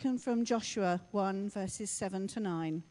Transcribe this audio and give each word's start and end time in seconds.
from 0.00 0.46
Joshua 0.46 0.98
1, 1.10 1.50
verses 1.50 1.90
7 1.90 2.26
to 2.28 2.40
9. 2.40 2.82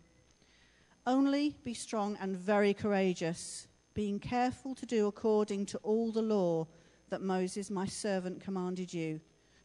Only 1.07 1.55
be 1.63 1.73
strong 1.73 2.15
and 2.21 2.37
very 2.37 2.71
courageous, 2.71 3.67
being 3.95 4.19
careful 4.19 4.75
to 4.75 4.85
do 4.85 5.07
according 5.07 5.65
to 5.67 5.79
all 5.79 6.11
the 6.11 6.21
law 6.21 6.67
that 7.09 7.23
Moses, 7.23 7.71
my 7.71 7.87
servant, 7.87 8.41
commanded 8.41 8.93
you. 8.93 9.21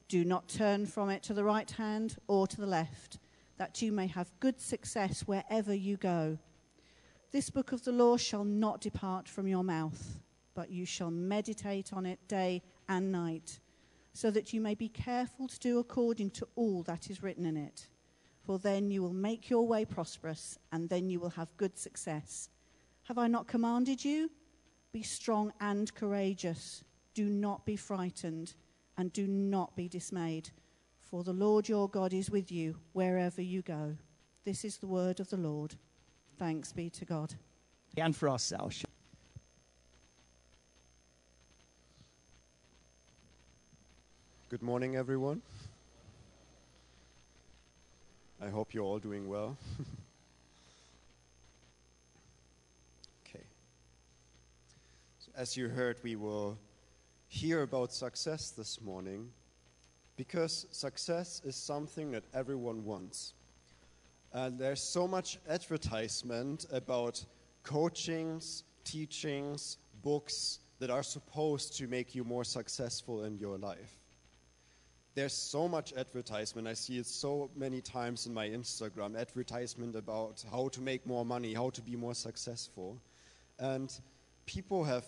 Do 0.08 0.24
not 0.24 0.48
turn 0.48 0.86
from 0.86 1.10
it 1.10 1.22
to 1.24 1.34
the 1.34 1.44
right 1.44 1.70
hand 1.70 2.16
or 2.28 2.46
to 2.46 2.56
the 2.56 2.66
left, 2.66 3.18
that 3.58 3.82
you 3.82 3.92
may 3.92 4.06
have 4.06 4.32
good 4.40 4.58
success 4.58 5.20
wherever 5.26 5.74
you 5.74 5.98
go. 5.98 6.38
This 7.30 7.50
book 7.50 7.72
of 7.72 7.84
the 7.84 7.92
law 7.92 8.16
shall 8.16 8.44
not 8.44 8.80
depart 8.80 9.28
from 9.28 9.46
your 9.46 9.64
mouth, 9.64 10.18
but 10.54 10.70
you 10.70 10.86
shall 10.86 11.10
meditate 11.10 11.92
on 11.92 12.06
it 12.06 12.26
day 12.26 12.62
and 12.88 13.12
night, 13.12 13.60
so 14.14 14.30
that 14.30 14.52
you 14.52 14.60
may 14.60 14.74
be 14.74 14.88
careful 14.88 15.48
to 15.48 15.58
do 15.58 15.78
according 15.80 16.30
to 16.30 16.48
all 16.54 16.82
that 16.84 17.10
is 17.10 17.22
written 17.22 17.44
in 17.44 17.56
it. 17.56 17.88
For 18.40 18.58
then 18.58 18.90
you 18.90 19.02
will 19.02 19.12
make 19.12 19.50
your 19.50 19.66
way 19.66 19.84
prosperous, 19.84 20.58
and 20.72 20.88
then 20.88 21.10
you 21.10 21.18
will 21.18 21.30
have 21.30 21.56
good 21.56 21.76
success. 21.76 22.48
Have 23.02 23.18
I 23.18 23.26
not 23.26 23.48
commanded 23.48 24.04
you? 24.04 24.30
Be 24.92 25.02
strong 25.02 25.52
and 25.60 25.92
courageous. 25.94 26.84
Do 27.14 27.24
not 27.24 27.66
be 27.66 27.76
frightened, 27.76 28.54
and 28.96 29.12
do 29.12 29.26
not 29.26 29.74
be 29.74 29.88
dismayed, 29.88 30.50
for 31.00 31.24
the 31.24 31.32
Lord 31.32 31.68
your 31.68 31.88
God 31.88 32.14
is 32.14 32.30
with 32.30 32.52
you 32.52 32.76
wherever 32.92 33.42
you 33.42 33.62
go. 33.62 33.96
This 34.44 34.64
is 34.64 34.76
the 34.76 34.86
word 34.86 35.18
of 35.18 35.30
the 35.30 35.36
Lord. 35.36 35.74
Thanks 36.38 36.72
be 36.72 36.88
to 36.90 37.04
God. 37.04 37.34
And 37.96 38.14
for 38.14 38.28
ourselves. 38.28 38.83
Good 44.54 44.62
morning, 44.62 44.94
everyone. 44.94 45.42
I 48.40 48.50
hope 48.50 48.72
you're 48.72 48.84
all 48.84 49.00
doing 49.00 49.28
well. 49.28 49.56
okay. 53.26 53.42
So 55.18 55.32
as 55.36 55.56
you 55.56 55.68
heard, 55.68 55.96
we 56.04 56.14
will 56.14 56.56
hear 57.26 57.62
about 57.62 57.92
success 57.92 58.50
this 58.50 58.80
morning 58.80 59.28
because 60.16 60.68
success 60.70 61.42
is 61.44 61.56
something 61.56 62.12
that 62.12 62.22
everyone 62.32 62.84
wants. 62.84 63.32
And 64.32 64.56
there's 64.56 64.80
so 64.80 65.08
much 65.08 65.40
advertisement 65.48 66.66
about 66.70 67.24
coachings, 67.64 68.62
teachings, 68.84 69.78
books 70.04 70.60
that 70.78 70.90
are 70.90 71.02
supposed 71.02 71.76
to 71.78 71.88
make 71.88 72.14
you 72.14 72.22
more 72.22 72.44
successful 72.44 73.24
in 73.24 73.36
your 73.36 73.58
life. 73.58 74.03
There's 75.14 75.32
so 75.32 75.68
much 75.68 75.92
advertisement. 75.92 76.66
I 76.66 76.74
see 76.74 76.98
it 76.98 77.06
so 77.06 77.48
many 77.54 77.80
times 77.80 78.26
in 78.26 78.34
my 78.34 78.48
Instagram 78.48 79.16
advertisement 79.16 79.94
about 79.94 80.44
how 80.50 80.68
to 80.68 80.80
make 80.80 81.06
more 81.06 81.24
money, 81.24 81.54
how 81.54 81.70
to 81.70 81.80
be 81.80 81.94
more 81.94 82.14
successful. 82.14 83.00
And 83.60 83.96
people 84.44 84.82
have 84.82 85.04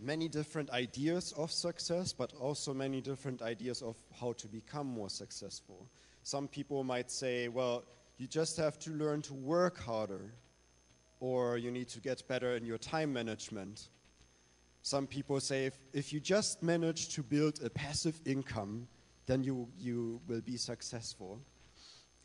many 0.00 0.28
different 0.28 0.70
ideas 0.70 1.32
of 1.36 1.52
success, 1.52 2.12
but 2.12 2.32
also 2.40 2.74
many 2.74 3.00
different 3.00 3.40
ideas 3.40 3.80
of 3.80 3.96
how 4.20 4.32
to 4.34 4.48
become 4.48 4.88
more 4.88 5.08
successful. 5.08 5.86
Some 6.24 6.48
people 6.48 6.82
might 6.82 7.10
say, 7.10 7.46
well, 7.46 7.84
you 8.18 8.26
just 8.26 8.56
have 8.56 8.76
to 8.80 8.90
learn 8.90 9.22
to 9.22 9.34
work 9.34 9.78
harder, 9.78 10.32
or 11.20 11.58
you 11.58 11.70
need 11.70 11.88
to 11.90 12.00
get 12.00 12.26
better 12.26 12.56
in 12.56 12.64
your 12.64 12.78
time 12.78 13.12
management. 13.12 13.88
Some 14.82 15.06
people 15.06 15.38
say 15.38 15.66
if, 15.66 15.78
if 15.92 16.12
you 16.12 16.18
just 16.18 16.60
manage 16.60 17.14
to 17.14 17.22
build 17.22 17.60
a 17.62 17.70
passive 17.70 18.20
income, 18.24 18.88
then 19.28 19.44
you, 19.44 19.68
you 19.78 20.20
will 20.26 20.40
be 20.40 20.56
successful. 20.56 21.38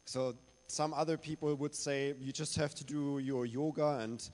So, 0.06 0.36
some 0.68 0.94
other 0.94 1.18
people 1.18 1.54
would 1.54 1.76
say 1.76 2.16
you 2.20 2.32
just 2.32 2.56
have 2.56 2.74
to 2.76 2.84
do 2.84 3.20
your 3.20 3.46
yoga 3.46 4.00
and 4.00 4.28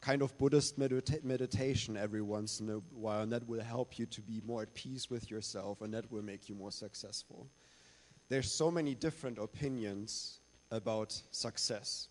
kind 0.00 0.22
of 0.22 0.36
Buddhist 0.38 0.78
medita- 0.78 1.22
meditation 1.24 1.96
every 1.96 2.22
once 2.22 2.60
in 2.60 2.70
a 2.70 2.78
while, 2.94 3.22
and 3.22 3.32
that 3.32 3.46
will 3.48 3.60
help 3.60 3.98
you 3.98 4.06
to 4.06 4.20
be 4.22 4.40
more 4.46 4.62
at 4.62 4.72
peace 4.74 5.10
with 5.10 5.30
yourself, 5.30 5.82
and 5.82 5.92
that 5.92 6.10
will 6.10 6.22
make 6.22 6.48
you 6.48 6.54
more 6.54 6.70
successful. 6.70 7.48
There's 8.28 8.50
so 8.50 8.70
many 8.70 8.94
different 8.94 9.38
opinions 9.38 10.38
about 10.70 11.20
success. 11.32 12.08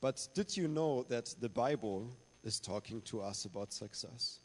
But 0.00 0.28
did 0.34 0.56
you 0.56 0.68
know 0.68 1.02
that 1.08 1.34
the 1.40 1.48
Bible 1.48 2.16
is 2.44 2.60
talking 2.60 3.02
to 3.02 3.20
us 3.20 3.44
about 3.44 3.72
success? 3.72 4.38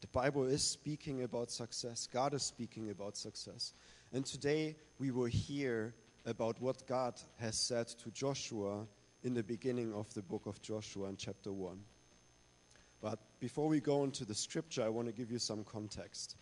The 0.00 0.06
Bible 0.06 0.46
is 0.46 0.62
speaking 0.62 1.24
about 1.24 1.50
success. 1.50 2.08
God 2.10 2.32
is 2.32 2.42
speaking 2.42 2.90
about 2.90 3.16
success. 3.16 3.74
And 4.12 4.26
today 4.26 4.74
we 4.98 5.12
will 5.12 5.26
hear 5.26 5.94
about 6.26 6.60
what 6.60 6.84
God 6.88 7.14
has 7.38 7.56
said 7.56 7.86
to 7.86 8.10
Joshua 8.10 8.84
in 9.22 9.34
the 9.34 9.42
beginning 9.44 9.94
of 9.94 10.12
the 10.14 10.22
book 10.22 10.46
of 10.46 10.60
Joshua 10.60 11.08
in 11.08 11.16
chapter 11.16 11.52
1. 11.52 11.78
But 13.00 13.20
before 13.38 13.68
we 13.68 13.78
go 13.80 14.02
into 14.02 14.24
the 14.24 14.34
scripture, 14.34 14.82
I 14.82 14.88
want 14.88 15.06
to 15.06 15.12
give 15.14 15.30
you 15.30 15.38
some 15.38 15.62
context. 15.62 16.36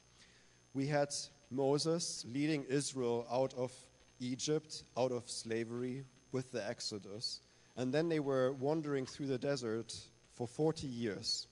We 0.73 0.87
had 0.87 1.11
Moses 1.51 2.25
leading 2.33 2.65
Israel 2.65 3.27
out 3.31 3.53
of 3.53 3.71
Egypt, 4.19 4.85
out 4.97 5.12
of 5.12 5.29
slavery 5.29 6.05
with 6.33 6.50
the 6.53 6.67
Exodus. 6.67 7.41
And 7.77 7.93
then 7.93 8.09
they 8.09 8.21
were 8.21 8.55
wandering 8.55 9.05
through 9.05 9.27
the 9.27 9.39
desert 9.39 9.95
for 10.33 10.49
40 10.49 10.87
years. 10.87 11.47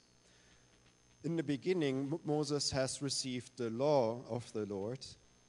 In 1.25 1.37
the 1.37 1.43
beginning, 1.43 2.19
Moses 2.25 2.71
has 2.71 3.03
received 3.03 3.59
the 3.59 3.69
law 3.69 4.22
of 4.31 4.50
the 4.54 4.65
Lord 4.65 5.04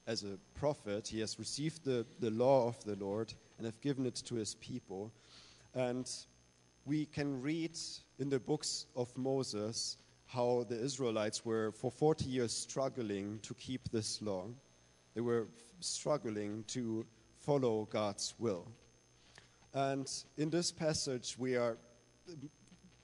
as 0.07 0.23
a 0.23 0.37
prophet. 0.55 1.07
He 1.07 1.19
has 1.19 1.37
received 1.37 1.83
the, 1.83 2.05
the 2.19 2.31
law 2.31 2.67
of 2.67 2.83
the 2.85 2.95
Lord 2.95 3.33
and 3.57 3.65
have 3.65 3.79
given 3.81 4.05
it 4.05 4.15
to 4.25 4.35
his 4.35 4.55
people. 4.55 5.11
And 5.75 6.09
we 6.85 7.05
can 7.05 7.41
read 7.41 7.77
in 8.17 8.29
the 8.29 8.39
books 8.39 8.87
of 8.95 9.15
Moses 9.17 9.97
how 10.25 10.65
the 10.69 10.79
Israelites 10.79 11.45
were 11.45 11.71
for 11.71 11.91
40 11.91 12.25
years 12.25 12.53
struggling 12.53 13.39
to 13.43 13.53
keep 13.53 13.89
this 13.89 14.21
law. 14.21 14.45
They 15.13 15.21
were 15.21 15.47
struggling 15.81 16.63
to 16.67 17.05
follow 17.39 17.87
God's 17.91 18.33
will. 18.39 18.67
And 19.73 20.09
in 20.37 20.49
this 20.49 20.71
passage, 20.71 21.35
we 21.37 21.55
are 21.55 21.77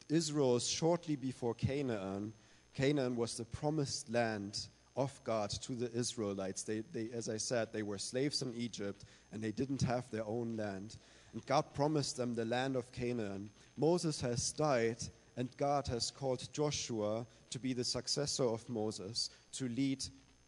Israel 0.09 0.59
shortly 0.59 1.15
before 1.15 1.53
Canaan. 1.53 2.33
Canaan 2.73 3.15
was 3.15 3.37
the 3.37 3.45
promised 3.45 4.09
land 4.09 4.67
of 4.95 5.19
God 5.23 5.49
to 5.49 5.73
the 5.73 5.91
Israelites. 5.91 6.63
They, 6.63 6.83
they, 6.91 7.09
as 7.13 7.29
I 7.29 7.37
said, 7.37 7.69
they 7.71 7.83
were 7.83 7.97
slaves 7.97 8.41
in 8.41 8.53
Egypt 8.55 9.05
and 9.31 9.41
they 9.41 9.51
didn't 9.51 9.81
have 9.81 10.09
their 10.11 10.25
own 10.25 10.55
land. 10.55 10.97
And 11.33 11.45
God 11.45 11.73
promised 11.73 12.17
them 12.17 12.35
the 12.35 12.45
land 12.45 12.75
of 12.75 12.91
Canaan. 12.91 13.49
Moses 13.75 14.21
has 14.21 14.51
died, 14.51 14.97
and 15.35 15.49
God 15.57 15.87
has 15.87 16.11
called 16.11 16.47
Joshua 16.53 17.25
to 17.49 17.59
be 17.59 17.73
the 17.73 17.83
successor 17.83 18.43
of 18.43 18.67
Moses 18.69 19.31
to 19.53 19.67
lead 19.69 20.03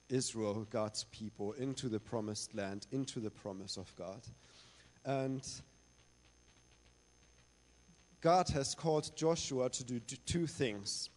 Israel, 0.10 0.68
God's 0.70 1.06
people, 1.06 1.54
into 1.54 1.90
the 1.90 2.00
promised 2.00 2.54
land, 2.54 2.86
into 2.92 3.20
the 3.20 3.32
promise 3.32 3.78
of 3.78 3.94
God. 3.96 4.22
And 5.04 5.42
God 8.22 8.48
has 8.50 8.76
called 8.76 9.16
Joshua 9.16 9.70
to 9.72 9.84
do 9.84 10.00
two 10.00 10.46
things 10.46 11.10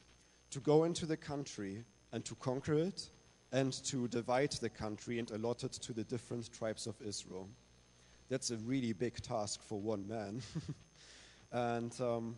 to 0.51 0.61
go 0.61 0.85
into 0.85 1.05
the 1.05 1.17
country 1.17 1.85
and 2.13 2.25
to 2.25 2.35
conquer 2.37 2.75
it, 2.75 3.11
and 3.53 3.73
to 3.85 4.09
divide 4.09 4.53
the 4.53 4.69
country 4.69 5.19
and 5.19 5.31
allot 5.31 5.65
it 5.65 5.73
to 5.73 5.93
the 5.93 6.05
different 6.05 6.53
tribes 6.53 6.87
of 6.87 6.95
Israel. 7.05 7.49
That's 8.29 8.51
a 8.51 8.57
really 8.59 8.93
big 8.93 9.21
task 9.23 9.63
for 9.63 9.81
one 9.81 10.07
man. 10.07 10.43
and 11.53 11.99
um, 12.01 12.37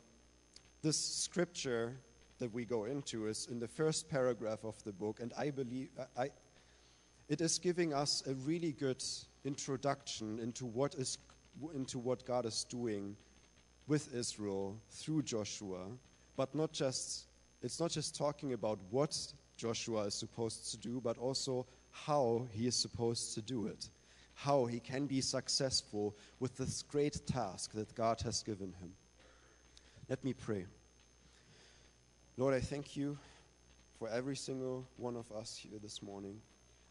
this 0.82 0.96
scripture 0.96 1.96
that 2.38 2.52
we 2.54 2.64
go 2.64 2.84
into 2.84 3.26
is 3.26 3.48
in 3.50 3.58
the 3.58 3.68
first 3.68 4.08
paragraph 4.08 4.64
of 4.64 4.82
the 4.84 4.92
book, 4.92 5.20
and 5.20 5.32
I 5.36 5.50
believe 5.50 5.90
I, 6.16 6.30
it 7.28 7.40
is 7.40 7.58
giving 7.58 7.92
us 7.92 8.22
a 8.26 8.34
really 8.34 8.72
good 8.72 9.02
introduction 9.44 10.38
into 10.38 10.66
what 10.66 10.94
is 10.94 11.18
into 11.74 11.98
what 11.98 12.24
God 12.24 12.46
is 12.46 12.64
doing 12.70 13.16
with 13.88 14.14
Israel 14.14 14.76
through 14.88 15.22
Joshua, 15.22 15.86
but 16.36 16.54
not 16.54 16.72
just 16.72 17.26
it's 17.62 17.80
not 17.80 17.90
just 17.90 18.16
talking 18.16 18.52
about 18.52 18.78
what 18.90 19.14
Joshua 19.60 20.04
is 20.04 20.14
supposed 20.14 20.70
to 20.70 20.78
do, 20.78 21.02
but 21.04 21.18
also 21.18 21.66
how 21.90 22.46
he 22.50 22.66
is 22.66 22.74
supposed 22.74 23.34
to 23.34 23.42
do 23.42 23.66
it, 23.66 23.90
how 24.34 24.64
he 24.64 24.80
can 24.80 25.04
be 25.04 25.20
successful 25.20 26.16
with 26.38 26.56
this 26.56 26.82
great 26.82 27.26
task 27.26 27.72
that 27.72 27.94
God 27.94 28.22
has 28.22 28.42
given 28.42 28.72
him. 28.80 28.92
Let 30.08 30.24
me 30.24 30.32
pray. 30.32 30.64
Lord, 32.38 32.54
I 32.54 32.60
thank 32.60 32.96
you 32.96 33.18
for 33.98 34.08
every 34.08 34.34
single 34.34 34.86
one 34.96 35.14
of 35.14 35.30
us 35.30 35.54
here 35.62 35.78
this 35.82 36.02
morning. 36.02 36.40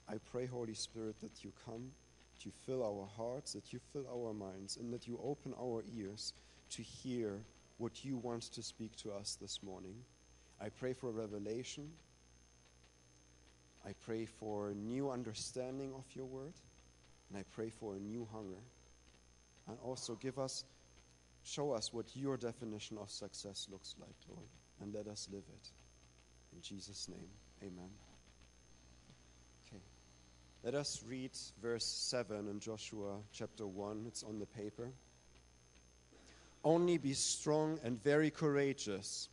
I 0.07 0.17
pray, 0.31 0.45
Holy 0.45 0.75
Spirit, 0.75 1.15
that 1.23 1.43
you 1.43 1.51
come, 1.65 1.89
that 2.37 2.45
you 2.45 2.51
fill 2.67 2.83
our 2.83 3.07
hearts, 3.17 3.53
that 3.53 3.73
you 3.73 3.79
fill 3.91 4.05
our 4.13 4.31
minds, 4.31 4.77
and 4.77 4.93
that 4.93 5.07
you 5.07 5.19
open 5.23 5.55
our 5.59 5.83
ears 5.97 6.33
to 6.69 6.83
hear 6.83 7.39
what 7.79 8.05
you 8.05 8.17
want 8.17 8.43
to 8.43 8.61
speak 8.61 8.95
to 8.97 9.11
us 9.11 9.39
this 9.41 9.63
morning. 9.63 9.95
I 10.61 10.69
pray 10.69 10.93
for 10.93 11.09
revelation. 11.09 11.89
I 13.85 13.93
pray 13.93 14.25
for 14.25 14.73
new 14.73 15.09
understanding 15.09 15.93
of 15.95 16.05
your 16.13 16.25
word. 16.25 16.53
And 17.29 17.37
I 17.37 17.43
pray 17.53 17.69
for 17.69 17.95
a 17.95 17.99
new 17.99 18.27
hunger 18.31 18.61
And 19.67 19.77
also 19.83 20.15
give 20.15 20.39
us, 20.39 20.63
show 21.43 21.71
us 21.71 21.93
what 21.93 22.15
your 22.15 22.37
definition 22.37 22.97
of 22.97 23.09
success 23.11 23.67
looks 23.71 23.95
like, 23.99 24.15
Lord, 24.27 24.47
and 24.81 24.93
let 24.93 25.07
us 25.07 25.27
live 25.31 25.43
it. 25.47 25.69
In 26.53 26.61
Jesus' 26.61 27.07
name, 27.07 27.29
amen. 27.61 27.89
Okay. 29.67 29.81
Let 30.63 30.73
us 30.73 31.03
read 31.07 31.31
verse 31.61 31.85
7 31.85 32.47
in 32.47 32.59
Joshua 32.59 33.17
chapter 33.31 33.67
1. 33.67 34.05
It's 34.07 34.23
on 34.23 34.39
the 34.39 34.47
paper. 34.47 34.91
Only 36.63 36.97
be 36.97 37.13
strong 37.13 37.79
and 37.83 38.01
very 38.01 38.31
courageous, 38.31 39.29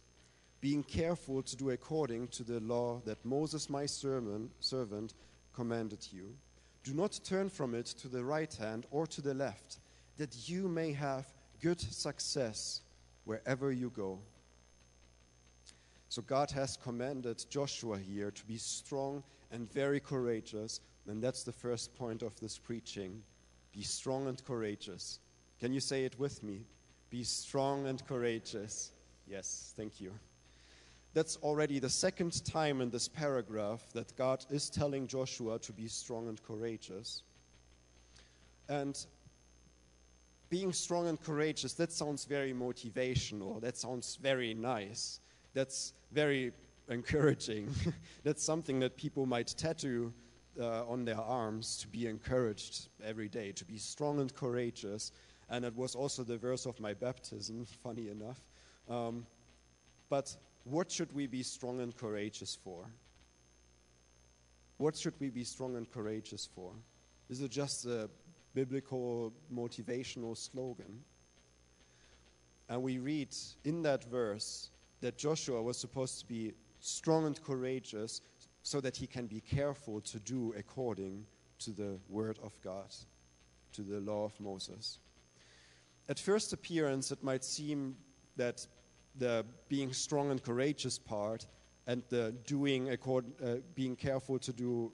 being 0.66 0.82
careful 0.82 1.42
to 1.42 1.54
do 1.54 1.70
according 1.70 2.26
to 2.26 2.42
the 2.42 2.58
law 2.58 3.00
that 3.04 3.24
Moses, 3.24 3.70
my 3.70 3.86
servant, 3.86 4.50
servant 4.58 5.14
commanded 5.54 6.04
you. 6.10 6.34
Do 6.82 6.92
not 6.92 7.20
turn 7.22 7.48
from 7.48 7.72
it 7.72 7.86
to 7.86 8.08
the 8.08 8.24
right 8.24 8.52
hand 8.52 8.84
or 8.90 9.06
to 9.06 9.20
the 9.20 9.32
left, 9.32 9.78
that 10.16 10.48
you 10.48 10.66
may 10.66 10.92
have 10.92 11.24
good 11.62 11.80
success 11.80 12.80
wherever 13.26 13.70
you 13.70 13.90
go. 13.90 14.18
So, 16.08 16.20
God 16.22 16.50
has 16.50 16.76
commanded 16.76 17.44
Joshua 17.48 17.96
here 17.96 18.32
to 18.32 18.44
be 18.46 18.56
strong 18.56 19.22
and 19.52 19.72
very 19.72 20.00
courageous, 20.00 20.80
and 21.06 21.22
that's 21.22 21.44
the 21.44 21.52
first 21.52 21.94
point 21.94 22.22
of 22.22 22.34
this 22.40 22.58
preaching. 22.58 23.22
Be 23.72 23.82
strong 23.82 24.26
and 24.26 24.44
courageous. 24.44 25.20
Can 25.60 25.72
you 25.72 25.78
say 25.78 26.04
it 26.04 26.18
with 26.18 26.42
me? 26.42 26.64
Be 27.08 27.22
strong 27.22 27.86
and 27.86 28.04
courageous. 28.08 28.90
Yes, 29.28 29.72
thank 29.76 30.00
you. 30.00 30.10
That's 31.16 31.38
already 31.38 31.78
the 31.78 31.88
second 31.88 32.44
time 32.44 32.82
in 32.82 32.90
this 32.90 33.08
paragraph 33.08 33.90
that 33.94 34.14
God 34.18 34.44
is 34.50 34.68
telling 34.68 35.06
Joshua 35.06 35.58
to 35.60 35.72
be 35.72 35.88
strong 35.88 36.28
and 36.28 36.42
courageous. 36.42 37.22
And 38.68 38.94
being 40.50 40.74
strong 40.74 41.08
and 41.08 41.18
courageous, 41.18 41.72
that 41.72 41.90
sounds 41.90 42.26
very 42.26 42.52
motivational. 42.52 43.62
That 43.62 43.78
sounds 43.78 44.16
very 44.16 44.52
nice. 44.52 45.20
That's 45.54 45.94
very 46.12 46.52
encouraging. 46.90 47.70
That's 48.22 48.42
something 48.42 48.78
that 48.80 48.98
people 48.98 49.24
might 49.24 49.54
tattoo 49.56 50.12
uh, 50.60 50.86
on 50.86 51.06
their 51.06 51.18
arms 51.18 51.78
to 51.78 51.88
be 51.88 52.08
encouraged 52.08 52.88
every 53.02 53.30
day, 53.30 53.52
to 53.52 53.64
be 53.64 53.78
strong 53.78 54.20
and 54.20 54.34
courageous. 54.34 55.12
And 55.48 55.64
it 55.64 55.74
was 55.74 55.94
also 55.94 56.24
the 56.24 56.36
verse 56.36 56.66
of 56.66 56.78
my 56.78 56.92
baptism, 56.92 57.64
funny 57.82 58.10
enough. 58.10 58.44
Um, 58.86 59.24
but 60.10 60.36
what 60.68 60.90
should 60.90 61.12
we 61.14 61.28
be 61.28 61.44
strong 61.44 61.80
and 61.80 61.96
courageous 61.96 62.58
for? 62.62 62.86
What 64.78 64.96
should 64.96 65.14
we 65.20 65.30
be 65.30 65.44
strong 65.44 65.76
and 65.76 65.88
courageous 65.88 66.48
for? 66.54 66.72
Is 67.28 67.40
it 67.40 67.52
just 67.52 67.86
a 67.86 68.10
biblical 68.52 69.32
motivational 69.54 70.36
slogan? 70.36 71.04
And 72.68 72.82
we 72.82 72.98
read 72.98 73.28
in 73.64 73.82
that 73.82 74.04
verse 74.10 74.70
that 75.00 75.16
Joshua 75.16 75.62
was 75.62 75.78
supposed 75.78 76.18
to 76.20 76.26
be 76.26 76.52
strong 76.80 77.26
and 77.26 77.40
courageous 77.42 78.20
so 78.64 78.80
that 78.80 78.96
he 78.96 79.06
can 79.06 79.26
be 79.26 79.40
careful 79.40 80.00
to 80.00 80.18
do 80.18 80.52
according 80.58 81.24
to 81.60 81.70
the 81.70 81.96
word 82.08 82.40
of 82.42 82.60
God, 82.60 82.92
to 83.72 83.82
the 83.82 84.00
law 84.00 84.24
of 84.24 84.38
Moses. 84.40 84.98
At 86.08 86.18
first 86.18 86.52
appearance, 86.52 87.12
it 87.12 87.22
might 87.22 87.44
seem 87.44 87.96
that 88.36 88.66
the 89.18 89.44
being 89.68 89.92
strong 89.92 90.30
and 90.30 90.42
courageous 90.42 90.98
part 90.98 91.46
and 91.86 92.02
the 92.08 92.34
doing 92.46 92.90
accord, 92.90 93.24
uh, 93.42 93.56
being 93.74 93.96
careful 93.96 94.38
to 94.38 94.52
do 94.52 94.92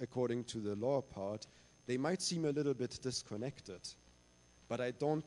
according 0.00 0.44
to 0.44 0.58
the 0.58 0.74
law 0.76 1.00
part, 1.00 1.46
they 1.86 1.96
might 1.96 2.22
seem 2.22 2.44
a 2.44 2.50
little 2.50 2.74
bit 2.74 2.98
disconnected. 3.02 3.80
But 4.68 4.80
I 4.80 4.92
don't, 4.92 5.24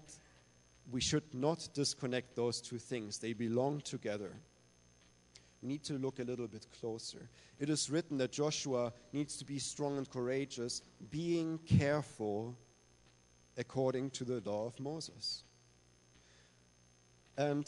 we 0.92 1.02
should 1.02 1.34
not 1.34 1.70
disconnect 1.74 2.36
those 2.36 2.62
two 2.62 2.80
things. 2.80 3.20
They 3.20 3.34
belong 3.34 3.82
together. 3.82 4.32
We 5.62 5.70
need 5.70 5.84
to 5.86 5.94
look 5.94 6.20
a 6.20 6.24
little 6.24 6.48
bit 6.48 6.68
closer. 6.80 7.30
It 7.60 7.70
is 7.70 7.90
written 7.90 8.18
that 8.18 8.32
Joshua 8.32 8.94
needs 9.14 9.38
to 9.38 9.46
be 9.46 9.60
strong 9.60 9.98
and 9.98 10.10
courageous, 10.10 10.82
being 11.10 11.60
careful 11.66 12.56
according 13.58 14.12
to 14.12 14.24
the 14.24 14.42
law 14.50 14.68
of 14.68 14.80
Moses. 14.80 15.44
And 17.38 17.68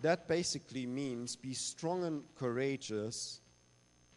that 0.00 0.28
basically 0.28 0.86
means 0.86 1.36
be 1.36 1.54
strong 1.54 2.04
and 2.04 2.22
courageous 2.36 3.40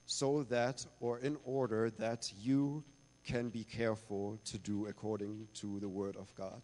so 0.06 0.44
that, 0.44 0.86
or 1.00 1.20
in 1.20 1.38
order 1.46 1.90
that 1.92 2.32
you 2.40 2.84
can 3.24 3.50
be 3.50 3.64
careful 3.64 4.40
to 4.46 4.58
do 4.58 4.88
according 4.88 5.48
to 5.54 5.80
the 5.80 5.90
Word 5.90 6.16
of 6.18 6.34
God. 6.36 6.62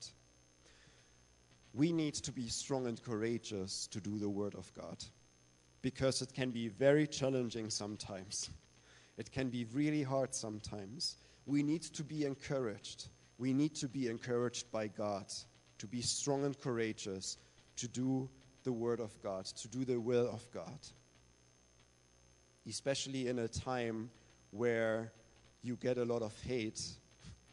We 1.73 1.91
need 1.91 2.15
to 2.15 2.31
be 2.31 2.47
strong 2.47 2.87
and 2.87 3.01
courageous 3.01 3.87
to 3.87 3.99
do 4.01 4.17
the 4.17 4.29
Word 4.29 4.55
of 4.55 4.71
God 4.73 5.03
because 5.81 6.21
it 6.21 6.33
can 6.33 6.49
be 6.49 6.67
very 6.67 7.07
challenging 7.07 7.69
sometimes. 7.69 8.49
It 9.17 9.31
can 9.31 9.49
be 9.49 9.65
really 9.73 10.03
hard 10.03 10.33
sometimes. 10.33 11.17
We 11.45 11.63
need 11.63 11.83
to 11.83 12.03
be 12.03 12.25
encouraged. 12.25 13.09
We 13.37 13.53
need 13.53 13.75
to 13.75 13.87
be 13.87 14.07
encouraged 14.07 14.71
by 14.71 14.87
God 14.87 15.31
to 15.77 15.87
be 15.87 16.01
strong 16.01 16.43
and 16.43 16.59
courageous, 16.59 17.37
to 17.77 17.87
do 17.87 18.29
the 18.67 18.73
Word 18.73 18.99
of 18.99 19.13
God, 19.23 19.45
to 19.45 19.69
do 19.69 19.85
the 19.85 19.97
will 19.97 20.29
of 20.29 20.45
God. 20.53 20.79
Especially 22.67 23.29
in 23.29 23.39
a 23.39 23.47
time 23.47 24.09
where 24.51 25.13
you 25.63 25.77
get 25.77 25.97
a 25.97 26.03
lot 26.03 26.21
of 26.21 26.33
hate 26.41 26.81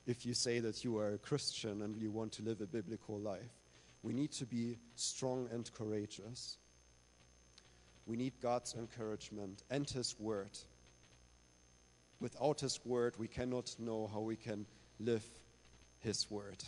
if 0.09 0.27
you 0.27 0.35
say 0.35 0.59
that 0.59 0.83
you 0.83 0.99
are 0.99 1.13
a 1.13 1.19
Christian 1.19 1.83
and 1.83 1.97
you 1.97 2.11
want 2.11 2.33
to 2.33 2.43
live 2.43 2.61
a 2.61 2.67
biblical 2.67 3.21
life. 3.21 3.55
We 4.03 4.13
need 4.13 4.33
to 4.33 4.45
be 4.45 4.81
strong 4.97 5.49
and 5.53 5.73
courageous. 5.73 6.59
We 8.07 8.17
need 8.17 8.33
God's 8.43 8.75
encouragement 8.75 9.63
and 9.71 9.89
His 9.89 10.17
word. 10.19 10.59
Without 12.19 12.59
His 12.59 12.81
word, 12.85 13.15
we 13.19 13.29
cannot 13.29 13.73
know 13.79 14.11
how 14.13 14.19
we 14.19 14.35
can 14.35 14.67
live 14.99 15.25
His 16.01 16.29
word, 16.29 16.65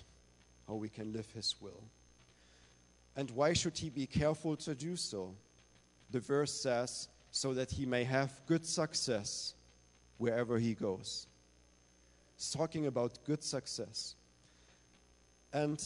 how 0.69 0.75
we 0.75 0.89
can 0.89 1.13
live 1.13 1.27
His 1.35 1.57
will. 1.61 1.83
And 3.17 3.31
why 3.31 3.55
should 3.55 3.79
he 3.79 3.89
be 3.89 4.07
careful 4.07 4.57
to 4.57 4.75
do 4.75 4.95
so? 4.95 5.35
The 6.11 6.21
verse 6.21 6.53
says, 6.53 7.09
so 7.31 7.55
that 7.55 7.71
he 7.71 7.87
may 7.87 8.05
have 8.05 8.31
good 8.47 8.65
success 8.65 9.55
wherever 10.19 10.59
he 10.59 10.75
goes. 10.75 11.27
It's 12.37 12.51
talking 12.51 12.87
about 12.87 13.19
good 13.25 13.43
success. 13.43 14.15
And 15.53 15.83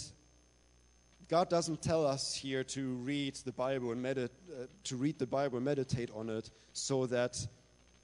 God 1.29 1.49
doesn't 1.49 1.81
tell 1.81 2.05
us 2.05 2.35
here 2.35 2.65
to 2.65 2.95
read 2.95 3.37
the 3.45 3.53
Bible 3.53 3.93
and 3.93 4.05
medit- 4.05 4.31
uh, 4.51 4.67
to 4.85 4.97
read 4.97 5.19
the 5.19 5.27
Bible 5.27 5.61
meditate 5.61 6.11
on 6.15 6.29
it 6.29 6.51
so 6.73 7.07
that 7.07 7.47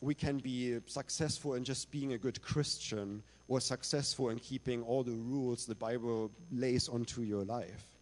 we 0.00 0.14
can 0.14 0.38
be 0.38 0.78
successful 0.86 1.54
in 1.54 1.64
just 1.64 1.90
being 1.90 2.12
a 2.12 2.18
good 2.18 2.40
Christian 2.40 3.22
or 3.48 3.60
successful 3.60 4.30
in 4.30 4.38
keeping 4.38 4.82
all 4.82 5.02
the 5.02 5.16
rules 5.16 5.66
the 5.66 5.74
Bible 5.74 6.30
lays 6.52 6.88
onto 6.88 7.22
your 7.22 7.44
life. 7.44 7.95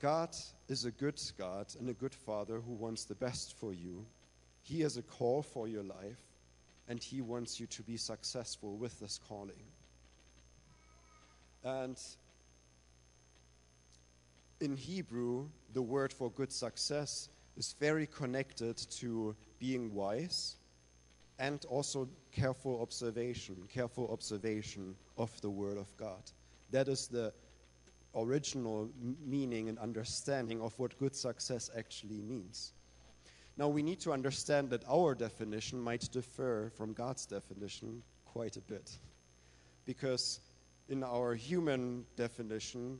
God 0.00 0.36
is 0.68 0.84
a 0.84 0.90
good 0.90 1.20
God 1.36 1.66
and 1.78 1.88
a 1.88 1.94
good 1.94 2.14
Father 2.14 2.60
who 2.60 2.72
wants 2.72 3.04
the 3.04 3.14
best 3.14 3.58
for 3.58 3.72
you. 3.72 4.06
He 4.62 4.80
has 4.82 4.96
a 4.96 5.02
call 5.02 5.42
for 5.42 5.66
your 5.66 5.82
life, 5.82 6.22
and 6.88 7.02
He 7.02 7.20
wants 7.20 7.58
you 7.58 7.66
to 7.66 7.82
be 7.82 7.96
successful 7.96 8.76
with 8.76 8.98
this 9.00 9.18
calling. 9.28 9.64
And 11.64 11.98
in 14.60 14.76
Hebrew, 14.76 15.48
the 15.72 15.82
word 15.82 16.12
for 16.12 16.30
good 16.30 16.52
success 16.52 17.28
is 17.56 17.74
very 17.80 18.06
connected 18.06 18.76
to 18.76 19.34
being 19.58 19.92
wise 19.92 20.56
and 21.38 21.64
also 21.66 22.08
careful 22.32 22.80
observation, 22.82 23.56
careful 23.72 24.08
observation 24.12 24.94
of 25.16 25.40
the 25.40 25.50
Word 25.50 25.78
of 25.78 25.96
God. 25.96 26.22
That 26.70 26.88
is 26.88 27.06
the 27.06 27.32
original 28.14 28.90
meaning 29.24 29.68
and 29.68 29.78
understanding 29.78 30.60
of 30.60 30.78
what 30.78 30.98
good 30.98 31.14
success 31.14 31.70
actually 31.76 32.20
means. 32.22 32.72
Now, 33.56 33.68
we 33.68 33.82
need 33.82 34.00
to 34.00 34.12
understand 34.12 34.70
that 34.70 34.84
our 34.88 35.14
definition 35.14 35.80
might 35.80 36.08
differ 36.12 36.70
from 36.76 36.92
God's 36.92 37.26
definition 37.26 38.02
quite 38.24 38.56
a 38.56 38.60
bit. 38.60 38.98
Because 39.84 40.40
in 40.88 41.02
our 41.02 41.34
human 41.34 42.04
definition, 42.16 42.98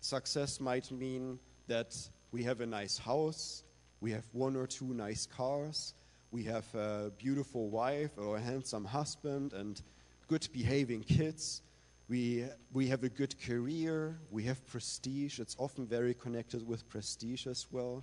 success 0.00 0.60
might 0.60 0.90
mean 0.90 1.38
that 1.66 1.94
we 2.32 2.42
have 2.44 2.60
a 2.60 2.66
nice 2.66 2.96
house, 2.96 3.64
we 4.00 4.10
have 4.12 4.24
one 4.32 4.56
or 4.56 4.66
two 4.66 4.94
nice 4.94 5.26
cars, 5.26 5.94
we 6.30 6.44
have 6.44 6.66
a 6.74 7.10
beautiful 7.18 7.68
wife 7.68 8.10
or 8.16 8.36
a 8.36 8.40
handsome 8.40 8.84
husband, 8.84 9.52
and 9.52 9.82
good 10.26 10.48
behaving 10.52 11.02
kids. 11.02 11.62
We, 12.08 12.44
we 12.72 12.88
have 12.88 13.04
a 13.04 13.08
good 13.08 13.38
career, 13.40 14.18
we 14.30 14.44
have 14.44 14.66
prestige. 14.66 15.40
It's 15.40 15.56
often 15.58 15.86
very 15.86 16.14
connected 16.14 16.66
with 16.66 16.88
prestige 16.88 17.46
as 17.46 17.66
well. 17.70 18.02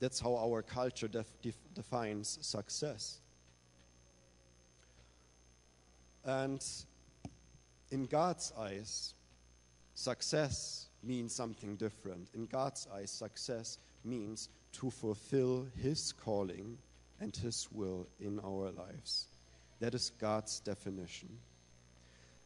That's 0.00 0.18
how 0.18 0.36
our 0.36 0.62
culture 0.62 1.08
def, 1.08 1.26
def, 1.42 1.56
defines 1.74 2.38
success. 2.40 3.20
And 6.24 6.64
in 7.90 8.06
God's 8.06 8.52
eyes, 8.58 9.14
Success 9.94 10.88
means 11.02 11.34
something 11.34 11.76
different. 11.76 12.28
In 12.34 12.46
God's 12.46 12.88
eyes, 12.94 13.10
success 13.10 13.78
means 14.04 14.48
to 14.72 14.90
fulfill 14.90 15.66
His 15.76 16.12
calling 16.12 16.78
and 17.20 17.34
His 17.36 17.68
will 17.70 18.06
in 18.18 18.40
our 18.40 18.70
lives. 18.70 19.28
That 19.80 19.94
is 19.94 20.10
God's 20.18 20.60
definition. 20.60 21.28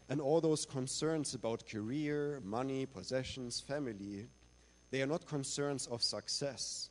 And 0.08 0.20
all 0.20 0.40
those 0.40 0.64
concerns 0.64 1.34
about 1.34 1.68
career, 1.68 2.40
money, 2.44 2.86
possessions, 2.86 3.60
family, 3.60 4.26
they 4.90 5.02
are 5.02 5.06
not 5.06 5.26
concerns 5.26 5.86
of 5.88 6.02
success. 6.02 6.90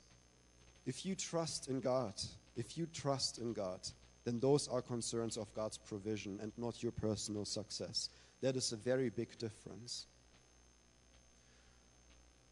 If 0.86 1.06
you 1.06 1.16
trust 1.16 1.70
in 1.70 1.80
God, 1.80 2.14
if 2.56 2.78
you 2.78 2.88
trust 2.88 3.40
in 3.40 3.54
God, 3.54 3.80
then 4.26 4.40
those 4.40 4.68
are 4.68 4.82
concerns 4.82 5.38
of 5.38 5.54
God's 5.54 5.78
provision 5.78 6.40
and 6.42 6.52
not 6.58 6.84
your 6.84 6.92
personal 6.92 7.46
success. 7.46 8.10
That 8.42 8.56
is 8.56 8.72
a 8.72 8.78
very 8.78 9.10
big 9.10 9.38
difference. 9.38 10.08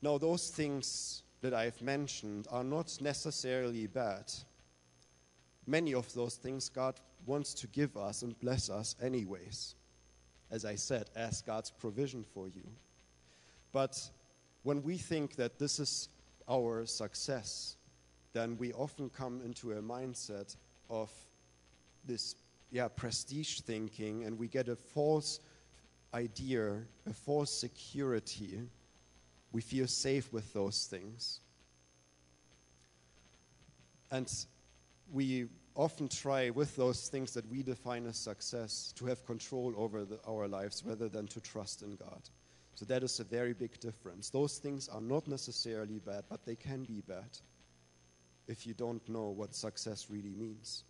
Now, 0.01 0.17
those 0.17 0.49
things 0.49 1.23
that 1.41 1.53
I've 1.53 1.81
mentioned 1.81 2.47
are 2.51 2.63
not 2.63 2.97
necessarily 3.01 3.87
bad. 3.87 4.31
Many 5.65 5.93
of 5.93 6.13
those 6.13 6.35
things 6.35 6.69
God 6.69 6.99
wants 7.25 7.53
to 7.55 7.67
give 7.67 7.95
us 7.97 8.21
and 8.21 8.37
bless 8.39 8.69
us, 8.69 8.95
anyways. 9.01 9.75
As 10.53 10.65
I 10.65 10.75
said, 10.75 11.09
as 11.15 11.41
God's 11.41 11.71
provision 11.71 12.23
for 12.23 12.47
you. 12.47 12.61
But 13.71 13.99
when 14.61 14.83
we 14.83 14.97
think 14.97 15.35
that 15.37 15.57
this 15.57 15.79
is 15.79 16.09
our 16.47 16.85
success, 16.85 17.75
then 18.33 18.55
we 18.59 18.71
often 18.73 19.09
come 19.09 19.41
into 19.43 19.71
a 19.71 19.81
mindset 19.81 20.55
of 20.91 21.09
this 22.05 22.35
yeah, 22.71 22.87
prestige 22.87 23.61
thinking 23.61 24.25
and 24.25 24.37
we 24.37 24.47
get 24.47 24.67
a 24.67 24.75
false 24.75 25.39
idea, 26.13 26.83
a 27.09 27.13
false 27.13 27.51
security. 27.51 28.59
We 29.51 29.61
feel 29.61 29.87
safe 29.87 30.31
with 30.31 30.53
those 30.53 30.85
things. 30.85 31.39
And 34.11 34.31
we 35.11 35.47
often 35.75 36.07
try 36.07 36.49
with 36.49 36.75
those 36.75 37.09
things 37.09 37.33
that 37.33 37.49
we 37.49 37.63
define 37.63 38.05
as 38.05 38.17
success 38.17 38.93
to 38.97 39.05
have 39.05 39.25
control 39.25 39.73
over 39.75 40.05
the, 40.05 40.19
our 40.27 40.47
lives 40.47 40.83
rather 40.85 41.09
than 41.09 41.27
to 41.27 41.41
trust 41.41 41.81
in 41.81 41.95
God. 41.95 42.21
So 42.75 42.85
that 42.85 43.03
is 43.03 43.19
a 43.19 43.23
very 43.23 43.53
big 43.53 43.79
difference. 43.79 44.29
Those 44.29 44.57
things 44.57 44.87
are 44.87 45.01
not 45.01 45.27
necessarily 45.27 45.99
bad, 45.99 46.23
but 46.29 46.45
they 46.45 46.55
can 46.55 46.83
be 46.83 47.01
bad 47.07 47.37
if 48.47 48.67
you 48.67 48.73
don't 48.73 49.07
know 49.07 49.29
what 49.29 49.55
success 49.55 50.07
really 50.09 50.33
means. 50.35 50.83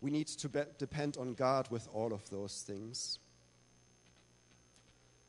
We 0.00 0.10
need 0.10 0.28
to 0.28 0.48
be- 0.48 0.60
depend 0.78 1.16
on 1.16 1.34
God 1.34 1.70
with 1.70 1.88
all 1.92 2.12
of 2.12 2.28
those 2.30 2.62
things. 2.66 3.18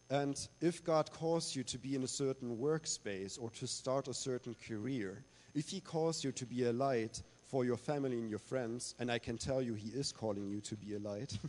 And 0.09 0.37
if 0.61 0.83
God 0.83 1.11
calls 1.11 1.55
you 1.55 1.63
to 1.63 1.77
be 1.77 1.95
in 1.95 2.03
a 2.03 2.07
certain 2.07 2.57
workspace 2.57 3.41
or 3.41 3.49
to 3.51 3.67
start 3.67 4.07
a 4.07 4.13
certain 4.13 4.55
career, 4.67 5.23
if 5.53 5.69
He 5.69 5.79
calls 5.79 6.23
you 6.23 6.31
to 6.33 6.45
be 6.45 6.65
a 6.65 6.73
light 6.73 7.23
for 7.55 7.63
your 7.63 7.77
family 7.77 8.19
and 8.19 8.29
your 8.29 8.37
friends, 8.37 8.95
and 8.99 9.09
I 9.09 9.17
can 9.17 9.37
tell 9.37 9.61
you 9.61 9.75
He 9.75 9.87
is 9.87 10.11
calling 10.11 10.49
you 10.49 10.59
to 10.59 10.75
be 10.75 10.95
a 10.95 10.99
light, 10.99 11.39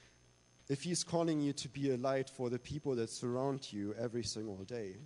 if 0.70 0.82
He's 0.82 1.04
calling 1.04 1.42
you 1.42 1.52
to 1.52 1.68
be 1.68 1.90
a 1.90 1.98
light 1.98 2.30
for 2.30 2.48
the 2.48 2.58
people 2.58 2.94
that 2.94 3.10
surround 3.10 3.70
you 3.70 3.94
every 4.00 4.24
single 4.24 4.64
day, 4.64 4.96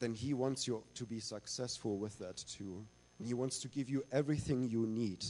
then 0.00 0.12
He 0.12 0.34
wants 0.34 0.66
you 0.66 0.82
to 0.94 1.04
be 1.04 1.20
successful 1.20 1.98
with 1.98 2.18
that 2.18 2.38
too. 2.38 2.84
And 3.20 3.28
He 3.28 3.32
wants 3.32 3.60
to 3.60 3.68
give 3.68 3.88
you 3.88 4.02
everything 4.10 4.68
you 4.68 4.88
need 4.88 5.24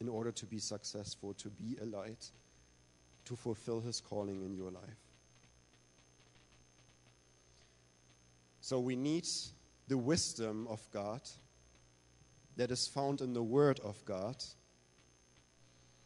in 0.00 0.08
order 0.08 0.32
to 0.32 0.46
be 0.46 0.58
successful, 0.58 1.34
to 1.34 1.50
be 1.50 1.76
a 1.82 1.84
light, 1.84 2.30
to 3.26 3.36
fulfill 3.36 3.82
His 3.82 4.00
calling 4.00 4.42
in 4.42 4.54
your 4.54 4.70
life. 4.70 5.04
So 8.62 8.80
we 8.80 8.96
need 8.96 9.28
the 9.86 9.98
wisdom 9.98 10.66
of 10.70 10.80
God 10.94 11.20
that 12.58 12.70
is 12.72 12.86
found 12.86 13.20
in 13.20 13.32
the 13.32 13.42
Word 13.42 13.80
of 13.84 14.04
God 14.04 14.36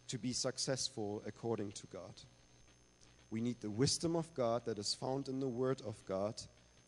to 0.07 0.19
be 0.19 0.33
successful 0.33 1.23
according 1.27 1.73
to 1.73 1.87
God. 1.87 2.15
We 3.31 3.41
need 3.41 3.61
the 3.61 3.71
wisdom 3.71 4.15
of 4.15 4.33
God 4.35 4.67
that 4.67 4.79
is 4.79 4.95
found 4.95 5.29
in 5.29 5.41
the 5.41 5.49
Word 5.49 5.81
of 5.87 5.97
God 6.05 6.41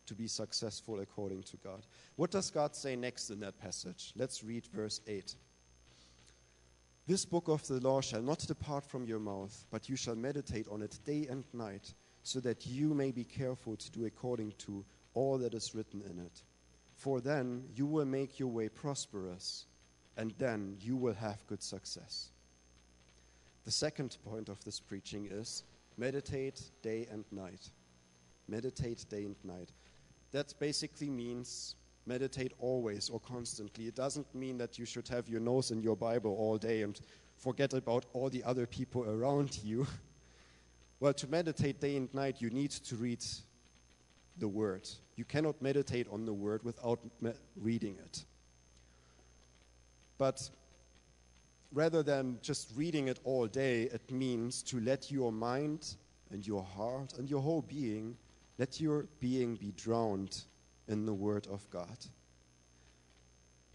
to 0.05 0.13
be 0.13 0.27
successful 0.27 0.99
according 0.99 1.41
to 1.43 1.57
God. 1.57 1.87
What 2.15 2.29
does 2.29 2.51
God 2.51 2.75
say 2.75 2.95
next 2.95 3.31
in 3.31 3.39
that 3.39 3.59
passage? 3.59 4.13
Let's 4.15 4.43
read 4.43 4.67
verse 4.67 5.01
8. 5.07 5.33
This 7.07 7.25
book 7.25 7.47
of 7.47 7.65
the 7.67 7.79
law 7.79 8.01
shall 8.01 8.21
not 8.21 8.39
depart 8.39 8.83
from 8.83 9.05
your 9.05 9.19
mouth, 9.19 9.65
but 9.71 9.89
you 9.89 9.95
shall 9.95 10.15
meditate 10.15 10.67
on 10.69 10.83
it 10.83 10.99
day 11.05 11.25
and 11.27 11.43
night, 11.53 11.91
so 12.21 12.39
that 12.41 12.67
you 12.67 12.93
may 12.93 13.11
be 13.11 13.23
careful 13.23 13.75
to 13.77 13.91
do 13.91 14.05
according 14.05 14.53
to 14.59 14.85
all 15.15 15.39
that 15.39 15.55
is 15.55 15.73
written 15.73 16.03
in 16.07 16.19
it. 16.19 16.43
For 17.05 17.21
then 17.21 17.65
you 17.75 17.85
will 17.85 18.05
make 18.05 18.39
your 18.39 18.49
way 18.49 18.67
prosperous, 18.67 19.65
and 20.17 20.33
then 20.39 20.75
you 20.81 20.97
will 20.97 21.13
have 21.13 21.45
good 21.45 21.61
success. 21.61 22.31
The 23.63 23.69
second 23.69 24.17
point 24.25 24.49
of 24.49 24.63
this 24.65 24.79
preaching 24.79 25.27
is 25.29 25.61
meditate 25.97 26.63
day 26.81 27.05
and 27.11 27.23
night. 27.31 27.69
Meditate 28.47 29.05
day 29.07 29.23
and 29.23 29.35
night. 29.43 29.69
That 30.31 30.55
basically 30.59 31.11
means 31.11 31.75
meditate 32.07 32.53
always 32.57 33.11
or 33.11 33.19
constantly. 33.19 33.85
It 33.85 33.93
doesn't 33.93 34.33
mean 34.33 34.57
that 34.57 34.79
you 34.79 34.85
should 34.85 35.07
have 35.09 35.29
your 35.29 35.41
nose 35.41 35.69
in 35.69 35.83
your 35.83 35.95
Bible 35.95 36.35
all 36.35 36.57
day 36.57 36.81
and 36.81 36.99
forget 37.37 37.75
about 37.75 38.07
all 38.13 38.31
the 38.31 38.43
other 38.43 38.65
people 38.65 39.03
around 39.07 39.59
you. 39.63 39.85
well, 40.99 41.13
to 41.13 41.27
meditate 41.27 41.79
day 41.79 41.97
and 41.97 42.11
night, 42.15 42.41
you 42.41 42.49
need 42.49 42.71
to 42.71 42.95
read 42.95 43.23
the 44.39 44.47
Word. 44.47 44.89
You 45.15 45.25
cannot 45.25 45.61
meditate 45.61 46.07
on 46.11 46.25
the 46.25 46.33
Word 46.33 46.63
without 46.63 46.99
reading 47.55 47.97
it. 48.03 48.25
But 50.17 50.49
rather 51.71 52.03
than 52.03 52.39
just 52.41 52.71
reading 52.75 53.07
it 53.07 53.19
all 53.23 53.47
day, 53.47 53.83
it 53.83 54.11
means 54.11 54.63
to 54.63 54.79
let 54.79 55.11
your 55.11 55.31
mind 55.31 55.95
and 56.31 56.45
your 56.45 56.63
heart 56.63 57.13
and 57.17 57.29
your 57.29 57.41
whole 57.41 57.61
being, 57.61 58.17
let 58.57 58.79
your 58.79 59.07
being 59.19 59.55
be 59.55 59.71
drowned 59.71 60.43
in 60.87 61.05
the 61.05 61.13
Word 61.13 61.47
of 61.51 61.69
God. 61.69 61.97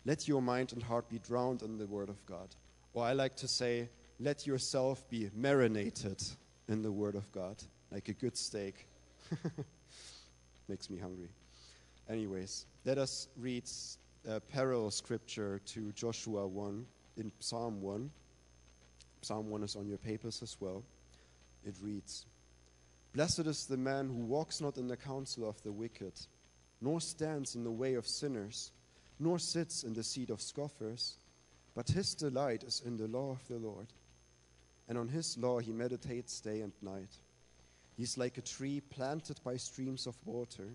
Let 0.05 0.27
your 0.27 0.41
mind 0.41 0.73
and 0.73 0.83
heart 0.83 1.09
be 1.09 1.19
drowned 1.19 1.63
in 1.63 1.79
the 1.79 1.87
Word 1.87 2.09
of 2.09 2.25
God. 2.27 2.55
Or 2.93 3.05
I 3.05 3.13
like 3.13 3.37
to 3.37 3.49
say, 3.49 3.89
let 4.19 4.47
yourself 4.47 5.09
be 5.09 5.31
marinated 5.35 6.23
in 6.69 6.83
the 6.83 6.93
Word 6.93 7.15
of 7.15 7.31
God, 7.33 7.63
like 7.91 8.09
a 8.09 8.15
good 8.15 8.37
steak. 8.37 8.87
Makes 10.71 10.89
me 10.89 10.99
hungry. 10.99 11.31
Anyways, 12.09 12.65
let 12.85 12.97
us 12.97 13.27
read 13.37 13.65
a 14.29 14.39
parallel 14.39 14.93
scripture 14.93 15.61
to 15.67 15.91
Joshua 15.91 16.47
1 16.47 16.87
in 17.17 17.33
Psalm 17.41 17.83
1. 17.83 18.09
Psalm 19.21 19.51
1 19.51 19.65
is 19.65 19.75
on 19.75 19.89
your 19.89 19.99
papers 19.99 20.45
as 20.45 20.57
well. 20.61 20.85
It 21.67 21.75
reads 21.83 22.25
Blessed 23.17 23.49
is 23.49 23.67
the 23.67 23.77
man 23.77 24.07
who 24.07 24.25
walks 24.25 24.61
not 24.61 24.77
in 24.77 24.87
the 24.87 24.97
counsel 24.97 25.49
of 25.49 25.61
the 25.65 25.73
wicked, 25.73 26.13
nor 26.81 27.01
stands 27.01 27.57
in 27.57 27.65
the 27.65 27.73
way 27.73 27.95
of 27.95 28.07
sinners, 28.07 28.71
nor 29.19 29.41
sits 29.41 29.83
in 29.83 29.93
the 29.93 30.05
seat 30.05 30.31
of 30.31 30.41
scoffers, 30.41 31.17
but 31.75 31.89
his 31.89 32.15
delight 32.15 32.63
is 32.63 32.81
in 32.87 32.97
the 32.97 33.09
law 33.09 33.33
of 33.33 33.45
the 33.49 33.59
Lord. 33.59 33.89
And 34.89 34.97
on 34.97 35.09
his 35.09 35.37
law 35.37 35.59
he 35.59 35.73
meditates 35.73 36.39
day 36.41 36.61
and 36.61 36.73
night. 36.81 37.19
He 38.01 38.05
is 38.05 38.17
like 38.17 38.39
a 38.39 38.41
tree 38.41 38.81
planted 38.81 39.41
by 39.45 39.59
streams 39.59 40.07
of 40.07 40.17
water 40.25 40.69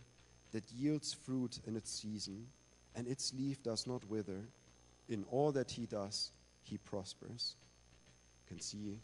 that 0.52 0.72
yields 0.72 1.12
fruit 1.12 1.60
in 1.66 1.76
its 1.76 1.90
season, 1.90 2.46
and 2.96 3.08
its 3.08 3.34
leaf 3.34 3.64
does 3.64 3.88
not 3.88 4.08
wither. 4.08 4.48
In 5.10 5.26
all 5.32 5.52
that 5.54 5.72
he 5.72 5.88
does, 5.88 6.30
he 6.62 6.78
prospers. 6.78 7.56
You 8.44 8.50
can 8.50 8.60
see 8.60 9.00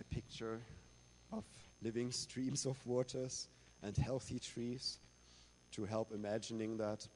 a 0.00 0.04
picture 0.04 0.62
of 1.30 1.44
living 1.82 2.10
streams 2.10 2.64
of 2.64 2.78
waters 2.86 3.48
and 3.82 3.94
healthy 3.98 4.38
trees 4.38 4.96
to 5.72 5.84
help 5.84 6.12
imagining 6.14 6.78
that. 6.78 7.06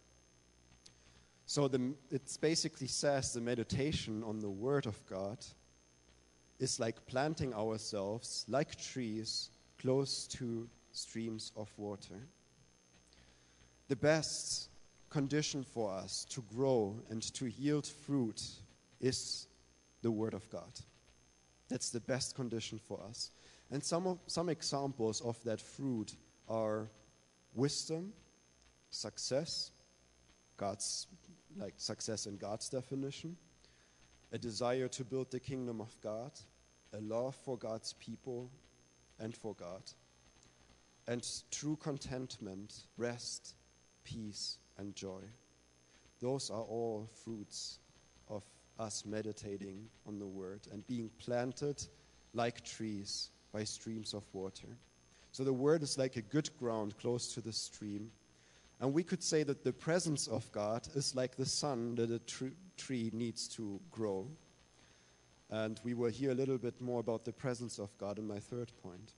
So 1.46 1.66
the, 1.66 1.94
it 2.11 2.37
basically 2.42 2.88
says 2.88 3.32
the 3.32 3.40
meditation 3.40 4.23
on 4.23 4.40
the 4.40 4.50
Word 4.50 4.84
of 4.84 5.00
God 5.06 5.38
is 6.58 6.78
like 6.78 7.06
planting 7.06 7.54
ourselves 7.54 8.44
like 8.50 8.78
trees 8.78 9.49
close 9.85 10.26
to 10.26 10.67
streams 10.93 11.53
of 11.57 11.71
water. 11.76 12.26
The 13.88 13.97
best 13.97 14.71
condition 15.11 15.62
for 15.62 15.93
us 15.93 16.25
to 16.31 16.43
grow 16.55 16.97
and 17.11 17.21
to 17.35 17.47
yield 17.49 17.87
fruit 17.87 18.41
is 19.00 19.47
the 20.00 20.11
Word 20.11 20.33
of 20.33 20.49
God. 20.49 20.81
That's 21.69 21.91
the 21.91 22.00
best 22.00 22.35
condition 22.35 22.79
for 22.79 22.99
us. 23.07 23.31
And 23.71 23.85
some, 23.85 24.07
of, 24.07 24.19
some 24.26 24.49
examples 24.49 25.21
of 25.21 25.43
that 25.45 25.61
fruit 25.61 26.17
are 26.49 26.88
wisdom, 27.55 28.14
success, 28.88 29.71
God's 30.57 31.09
like 31.59 31.75
success 31.76 32.25
in 32.25 32.38
God's 32.38 32.71
definition, 32.71 33.37
a 34.33 34.38
desire 34.38 34.88
to 34.88 35.05
build 35.05 35.31
the 35.31 35.41
kingdom 35.41 35.83
of 35.83 35.95
God, 36.03 36.33
a 36.95 37.00
love 37.00 37.37
for 37.45 37.59
God's 37.59 37.93
people 37.93 38.50
and 39.21 39.37
for 39.37 39.54
God, 39.54 39.83
and 41.06 41.26
true 41.50 41.76
contentment, 41.76 42.85
rest, 42.97 43.54
peace, 44.04 44.59
and 44.78 44.94
joy. 44.94 45.21
Those 46.21 46.50
are 46.50 46.62
all 46.62 47.09
fruits 47.25 47.78
of 48.28 48.42
us 48.78 49.04
meditating 49.04 49.87
on 50.06 50.18
the 50.18 50.26
Word 50.26 50.61
and 50.73 50.87
being 50.87 51.11
planted 51.18 51.85
like 52.33 52.64
trees 52.64 53.30
by 53.52 53.64
streams 53.64 54.14
of 54.14 54.25
water. 54.33 54.76
So 55.33 55.44
the 55.44 55.52
Word 55.52 55.83
is 55.83 55.99
like 55.99 56.16
a 56.16 56.23
good 56.23 56.49
ground 56.59 56.97
close 56.99 57.33
to 57.35 57.40
the 57.40 57.52
stream. 57.52 58.11
And 58.80 58.92
we 58.92 59.02
could 59.02 59.23
say 59.23 59.42
that 59.44 59.64
the 59.64 59.73
presence 59.73 60.26
of 60.26 60.50
God 60.52 60.88
is 60.94 61.14
like 61.14 61.37
the 61.37 61.47
sun 61.47 61.94
that 61.97 62.11
a 62.11 62.18
tr- 62.21 62.47
tree 62.76 63.11
needs 63.12 63.49
to 63.49 63.80
grow. 63.90 64.26
And 65.54 65.80
we 65.84 65.94
will 65.94 66.11
hear 66.11 66.32
a 66.32 66.34
little 66.34 66.58
bit 66.58 66.80
more 66.80 66.99
about 66.99 67.25
the 67.25 67.32
presence 67.32 67.78
of 67.78 67.96
God 67.96 68.18
in 68.18 68.26
my 68.26 68.40
third 68.40 68.73
point. 68.82 69.12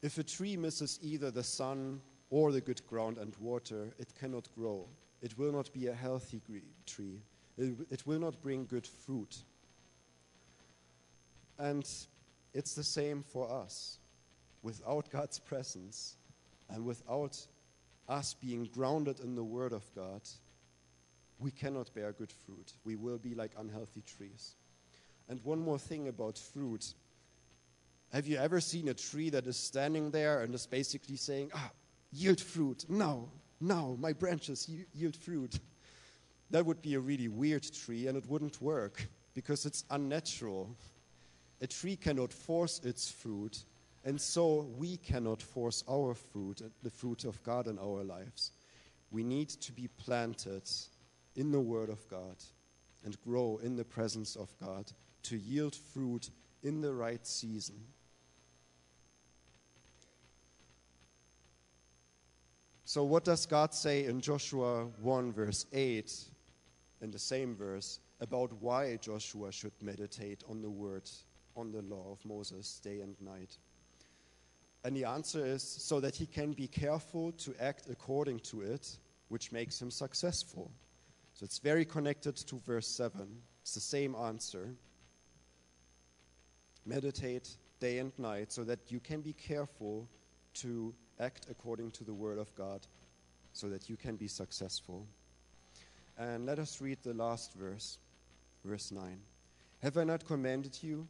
If 0.00 0.16
a 0.16 0.22
tree 0.22 0.56
misses 0.56 0.98
either 1.02 1.30
the 1.30 1.44
sun 1.44 2.00
or 2.30 2.52
the 2.52 2.62
good 2.62 2.80
ground 2.86 3.18
and 3.18 3.36
water, 3.38 3.92
it 3.98 4.14
cannot 4.18 4.48
grow. 4.54 4.88
It 5.20 5.36
will 5.36 5.52
not 5.52 5.70
be 5.74 5.88
a 5.88 5.92
healthy 5.92 6.40
tree. 6.86 7.20
It, 7.58 7.76
it 7.90 8.06
will 8.06 8.18
not 8.18 8.40
bring 8.40 8.64
good 8.64 8.86
fruit. 8.86 9.36
And 11.58 11.86
it's 12.54 12.74
the 12.74 12.82
same 12.82 13.22
for 13.22 13.52
us. 13.52 13.98
Without 14.62 15.10
God's 15.10 15.38
presence 15.38 16.16
and 16.70 16.86
without 16.86 17.36
us 18.08 18.32
being 18.32 18.70
grounded 18.72 19.20
in 19.20 19.34
the 19.34 19.44
Word 19.44 19.74
of 19.74 19.84
God, 19.94 20.22
we 21.38 21.50
cannot 21.50 21.92
bear 21.92 22.12
good 22.12 22.32
fruit. 22.32 22.72
We 22.84 22.96
will 22.96 23.18
be 23.18 23.34
like 23.34 23.52
unhealthy 23.58 24.02
trees. 24.06 24.54
And 25.28 25.42
one 25.44 25.60
more 25.60 25.78
thing 25.78 26.08
about 26.08 26.38
fruit. 26.38 26.94
Have 28.12 28.26
you 28.26 28.38
ever 28.38 28.60
seen 28.60 28.88
a 28.88 28.94
tree 28.94 29.28
that 29.30 29.46
is 29.46 29.56
standing 29.56 30.10
there 30.10 30.40
and 30.40 30.54
is 30.54 30.66
basically 30.66 31.16
saying, 31.16 31.50
ah, 31.54 31.70
yield 32.10 32.40
fruit, 32.40 32.86
now, 32.88 33.28
now, 33.60 33.96
my 34.00 34.12
branches 34.12 34.70
yield 34.94 35.16
fruit? 35.16 35.60
That 36.50 36.64
would 36.64 36.80
be 36.80 36.94
a 36.94 37.00
really 37.00 37.28
weird 37.28 37.70
tree 37.70 38.06
and 38.06 38.16
it 38.16 38.26
wouldn't 38.26 38.62
work 38.62 39.06
because 39.34 39.66
it's 39.66 39.84
unnatural. 39.90 40.74
A 41.60 41.66
tree 41.66 41.96
cannot 41.96 42.32
force 42.32 42.80
its 42.82 43.10
fruit, 43.10 43.64
and 44.04 44.18
so 44.18 44.68
we 44.78 44.96
cannot 44.96 45.42
force 45.42 45.84
our 45.90 46.14
fruit, 46.14 46.62
the 46.82 46.90
fruit 46.90 47.24
of 47.24 47.42
God 47.42 47.66
in 47.66 47.78
our 47.78 48.04
lives. 48.04 48.52
We 49.10 49.22
need 49.22 49.48
to 49.50 49.72
be 49.72 49.88
planted 49.98 50.62
in 51.36 51.50
the 51.50 51.60
Word 51.60 51.90
of 51.90 52.08
God 52.08 52.36
and 53.04 53.20
grow 53.20 53.60
in 53.62 53.76
the 53.76 53.84
presence 53.84 54.34
of 54.36 54.48
God 54.58 54.90
to 55.24 55.36
yield 55.36 55.74
fruit 55.74 56.30
in 56.62 56.80
the 56.80 56.92
right 56.92 57.26
season. 57.26 57.76
So, 62.84 63.04
what 63.04 63.24
does 63.24 63.44
God 63.44 63.74
say 63.74 64.06
in 64.06 64.20
Joshua 64.20 64.86
1, 65.02 65.32
verse 65.32 65.66
8, 65.74 66.10
in 67.02 67.10
the 67.10 67.18
same 67.18 67.54
verse, 67.54 68.00
about 68.20 68.50
why 68.62 68.96
Joshua 68.96 69.52
should 69.52 69.72
meditate 69.82 70.42
on 70.48 70.62
the 70.62 70.70
word, 70.70 71.08
on 71.54 71.70
the 71.70 71.82
law 71.82 72.06
of 72.10 72.24
Moses 72.24 72.80
day 72.82 73.00
and 73.00 73.14
night? 73.20 73.58
And 74.84 74.96
the 74.96 75.04
answer 75.04 75.44
is 75.44 75.62
so 75.62 76.00
that 76.00 76.16
he 76.16 76.24
can 76.24 76.52
be 76.52 76.66
careful 76.66 77.32
to 77.32 77.54
act 77.60 77.88
according 77.90 78.40
to 78.40 78.62
it, 78.62 78.96
which 79.28 79.52
makes 79.52 79.80
him 79.80 79.90
successful. 79.90 80.70
So 81.34 81.44
it's 81.44 81.58
very 81.58 81.84
connected 81.84 82.36
to 82.36 82.56
verse 82.60 82.88
7. 82.88 83.28
It's 83.60 83.74
the 83.74 83.80
same 83.80 84.14
answer. 84.14 84.74
Meditate 86.88 87.50
day 87.80 87.98
and 87.98 88.18
night 88.18 88.50
so 88.50 88.64
that 88.64 88.78
you 88.88 88.98
can 88.98 89.20
be 89.20 89.34
careful 89.34 90.08
to 90.54 90.94
act 91.20 91.46
according 91.50 91.90
to 91.90 92.02
the 92.02 92.14
word 92.14 92.38
of 92.38 92.54
God 92.54 92.80
so 93.52 93.68
that 93.68 93.90
you 93.90 93.96
can 93.96 94.16
be 94.16 94.26
successful. 94.26 95.06
And 96.16 96.46
let 96.46 96.58
us 96.58 96.80
read 96.80 96.96
the 97.02 97.12
last 97.12 97.52
verse, 97.52 97.98
verse 98.64 98.90
9. 98.90 99.20
Have 99.82 99.98
I 99.98 100.04
not 100.04 100.24
commanded 100.24 100.78
you? 100.82 101.06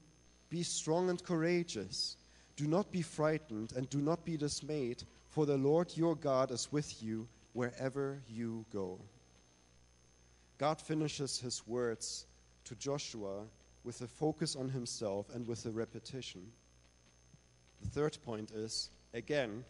Be 0.51 0.65
strong 0.65 1.11
and 1.11 1.23
courageous. 1.23 2.17
Do 2.57 2.67
not 2.67 2.91
be 2.91 3.03
frightened 3.03 3.73
and 3.77 3.89
do 3.89 3.99
not 3.99 4.25
be 4.25 4.37
dismayed, 4.37 5.05
for 5.29 5.47
the 5.47 5.57
Lord 5.57 5.97
your 5.97 6.17
God 6.17 6.51
is 6.51 6.73
with 6.73 7.01
you 7.01 7.29
wherever 7.53 8.21
you 8.29 8.67
go. 8.73 8.99
God 10.59 10.81
finishes 10.81 11.39
his 11.39 11.65
words 11.69 12.27
to 12.65 12.75
Joshua 12.75 13.45
with 13.89 14.03
a 14.03 14.07
focus 14.07 14.55
on 14.55 14.69
himself 14.69 15.35
and 15.35 15.47
with 15.49 15.65
a 15.65 15.71
repetition. 15.71 16.43
The 17.81 17.89
third 17.89 18.19
point 18.23 18.51
is 18.51 18.91
again, 19.15 19.65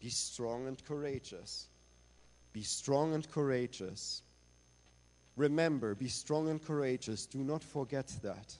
be 0.00 0.08
strong 0.08 0.66
and 0.66 0.82
courageous. 0.86 1.66
Be 2.54 2.62
strong 2.62 3.12
and 3.12 3.30
courageous. 3.30 4.22
Remember, 5.36 5.94
be 5.94 6.08
strong 6.08 6.48
and 6.48 6.64
courageous. 6.64 7.26
Do 7.26 7.40
not 7.40 7.62
forget 7.62 8.10
that. 8.22 8.56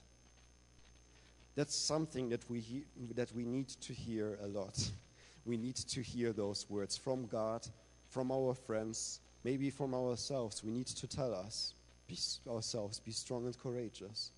That's 1.55 1.75
something 1.75 2.29
that 2.29 2.47
we, 2.47 2.59
he- 2.59 2.85
that 3.15 3.33
we 3.33 3.43
need 3.43 3.69
to 3.69 3.93
hear 3.93 4.37
a 4.43 4.47
lot. 4.47 4.77
We 5.43 5.57
need 5.57 5.77
to 5.77 6.03
hear 6.03 6.31
those 6.33 6.69
words 6.69 6.95
from 6.95 7.25
God, 7.25 7.67
from 8.09 8.31
our 8.31 8.53
friends, 8.53 9.19
maybe 9.43 9.71
from 9.71 9.95
ourselves. 9.95 10.63
We 10.63 10.69
need 10.69 10.85
to 10.85 11.07
tell 11.07 11.33
us, 11.33 11.73
be, 12.07 12.15
ourselves, 12.47 12.99
be 12.99 13.11
strong 13.11 13.47
and 13.47 13.57
courageous. 13.57 14.29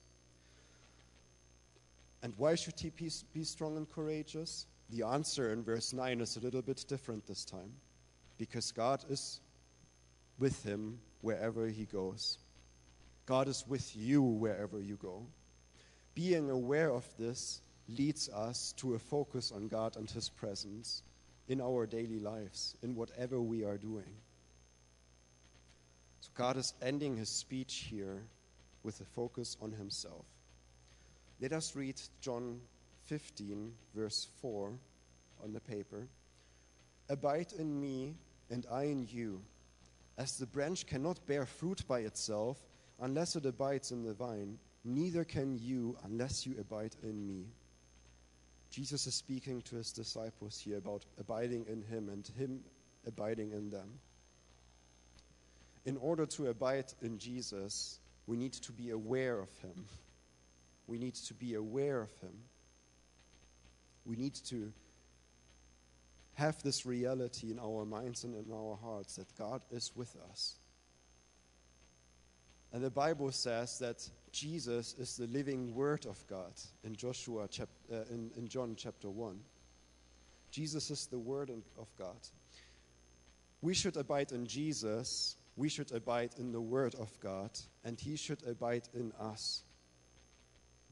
And 2.23 2.33
why 2.38 2.55
should 2.55 2.79
he 2.79 2.89
be, 2.89 3.12
be 3.33 3.43
strong 3.43 3.75
and 3.75 3.88
courageous? 3.88 4.65
The 4.89 5.03
answer 5.03 5.51
in 5.51 5.62
verse 5.62 5.91
9 5.91 6.21
is 6.21 6.38
a 6.38 6.39
little 6.39 6.62
bit 6.62 6.86
different 6.88 7.27
this 7.27 7.43
time. 7.43 7.73
Because 8.38 8.71
God 8.71 9.03
is 9.09 9.41
with 10.39 10.63
him 10.63 10.99
wherever 11.21 11.67
he 11.67 11.83
goes. 11.86 12.38
God 13.25 13.49
is 13.49 13.65
with 13.67 13.95
you 13.95 14.21
wherever 14.21 14.79
you 14.79 14.95
go. 14.95 15.25
Being 16.15 16.49
aware 16.49 16.91
of 16.91 17.05
this 17.17 17.62
leads 17.89 18.29
us 18.29 18.73
to 18.77 18.95
a 18.95 18.99
focus 18.99 19.51
on 19.51 19.67
God 19.67 19.97
and 19.97 20.09
his 20.09 20.29
presence 20.29 21.03
in 21.49 21.59
our 21.59 21.86
daily 21.86 22.19
lives, 22.19 22.75
in 22.81 22.95
whatever 22.95 23.41
we 23.41 23.65
are 23.65 23.77
doing. 23.77 24.15
So 26.21 26.29
God 26.36 26.55
is 26.55 26.73
ending 26.81 27.17
his 27.17 27.29
speech 27.29 27.88
here 27.89 28.23
with 28.83 29.01
a 29.01 29.05
focus 29.05 29.57
on 29.62 29.73
himself. 29.73 30.25
Let 31.43 31.51
us 31.51 31.75
read 31.75 32.01
John 32.21 32.62
15, 33.08 33.73
verse 33.93 34.29
4 34.41 34.71
on 35.43 35.51
the 35.51 35.60
paper. 35.60 36.08
Abide 37.10 37.51
in 37.60 37.82
me, 37.82 38.15
and 38.49 38.65
I 38.71 38.84
in 38.84 39.06
you. 39.12 39.41
As 40.17 40.38
the 40.38 40.45
branch 40.45 40.88
cannot 40.88 41.27
bear 41.27 41.45
fruit 41.45 41.86
by 41.86 41.99
itself 41.99 42.60
unless 43.01 43.36
it 43.36 43.45
abides 43.45 43.91
in 43.91 44.06
the 44.06 44.13
vine, 44.13 44.58
neither 44.86 45.25
can 45.25 45.58
you 45.58 45.97
unless 46.06 46.47
you 46.47 46.56
abide 46.58 46.95
in 47.03 47.27
me. 47.27 47.43
Jesus 48.71 49.06
is 49.06 49.13
speaking 49.13 49.62
to 49.63 49.75
his 49.75 49.91
disciples 49.91 50.58
here 50.58 50.77
about 50.77 51.03
abiding 51.19 51.65
in 51.67 51.82
him 51.82 52.08
and 52.08 52.25
him 52.38 52.62
abiding 53.06 53.51
in 53.51 53.69
them. 53.69 53.99
In 55.84 55.97
order 55.97 56.25
to 56.25 56.47
abide 56.47 56.93
in 57.01 57.17
Jesus, 57.17 57.99
we 58.27 58.38
need 58.38 58.53
to 58.53 58.71
be 58.71 58.91
aware 58.91 59.39
of 59.39 59.49
him. 59.58 59.84
We 60.87 60.97
need 60.97 61.15
to 61.15 61.33
be 61.33 61.53
aware 61.53 62.01
of 62.01 62.11
him. 62.21 62.33
We 64.05 64.15
need 64.15 64.35
to 64.47 64.71
have 66.35 66.61
this 66.63 66.85
reality 66.85 67.51
in 67.51 67.59
our 67.59 67.85
minds 67.85 68.23
and 68.23 68.35
in 68.35 68.51
our 68.51 68.77
hearts 68.81 69.15
that 69.15 69.33
God 69.37 69.61
is 69.71 69.91
with 69.95 70.15
us. 70.29 70.55
And 72.73 72.83
the 72.83 72.89
Bible 72.89 73.31
says 73.31 73.77
that 73.79 74.09
Jesus 74.31 74.95
is 74.97 75.15
the 75.15 75.27
living 75.27 75.75
Word 75.75 76.07
of 76.07 76.25
God 76.27 76.53
in 76.83 76.95
Joshua 76.95 77.47
chap- 77.47 77.69
uh, 77.91 77.97
in, 78.09 78.31
in 78.35 78.47
John 78.47 78.73
chapter 78.75 79.11
one. 79.11 79.39
Jesus 80.49 80.89
is 80.89 81.05
the 81.05 81.19
Word 81.19 81.51
of 81.77 81.87
God. 81.97 82.17
We 83.61 83.75
should 83.75 83.95
abide 83.95 84.31
in 84.31 84.47
Jesus. 84.47 85.37
We 85.55 85.69
should 85.69 85.91
abide 85.91 86.31
in 86.39 86.51
the 86.51 86.61
Word 86.61 86.95
of 86.95 87.11
God, 87.19 87.51
and 87.85 87.99
He 87.99 88.15
should 88.15 88.41
abide 88.47 88.89
in 88.95 89.11
us. 89.19 89.63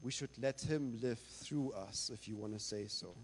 We 0.02 0.10
should 0.10 0.30
let 0.40 0.60
Him 0.60 0.98
live 1.00 1.18
through 1.18 1.72
us, 1.72 2.10
if 2.12 2.28
you 2.28 2.36
want 2.36 2.54
to 2.54 2.58
say 2.58 2.86
so. 2.88 3.14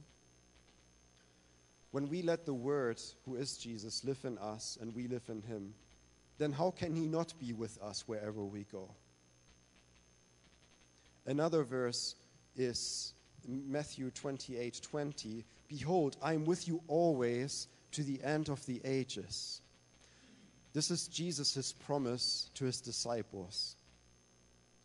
When 1.91 2.09
we 2.09 2.23
let 2.23 2.47
the 2.47 2.55
Word, 2.55 3.01
who 3.25 3.37
is 3.37 3.57
Jesus, 3.57 4.05
live 4.05 4.19
in 4.25 4.38
us 4.38 4.79
and 4.81 4.95
we 4.95 5.09
live 5.09 5.29
in 5.29 5.43
Him, 5.43 5.75
then 6.38 6.53
how 6.53 6.71
can 6.71 6.95
He 6.95 7.07
not 7.07 7.35
be 7.41 7.53
with 7.53 7.81
us 7.83 8.05
wherever 8.07 8.45
we 8.45 8.64
go? 8.71 8.91
Another 11.27 11.62
verse 11.62 12.14
is 12.57 13.12
Matthew 13.47 14.11
28 14.11 14.81
20. 14.83 15.45
Behold, 15.69 16.17
I 16.23 16.35
am 16.35 16.45
with 16.45 16.67
you 16.69 16.81
always 16.88 17.69
to 17.93 18.03
the 18.03 18.23
end 18.23 18.49
of 18.49 18.64
the 18.67 18.81
ages. 18.85 19.61
This 20.73 20.91
is 20.91 21.09
Jesus' 21.09 21.73
promise 21.73 22.51
to 22.55 22.64
his 22.64 22.81
disciples. 22.81 23.77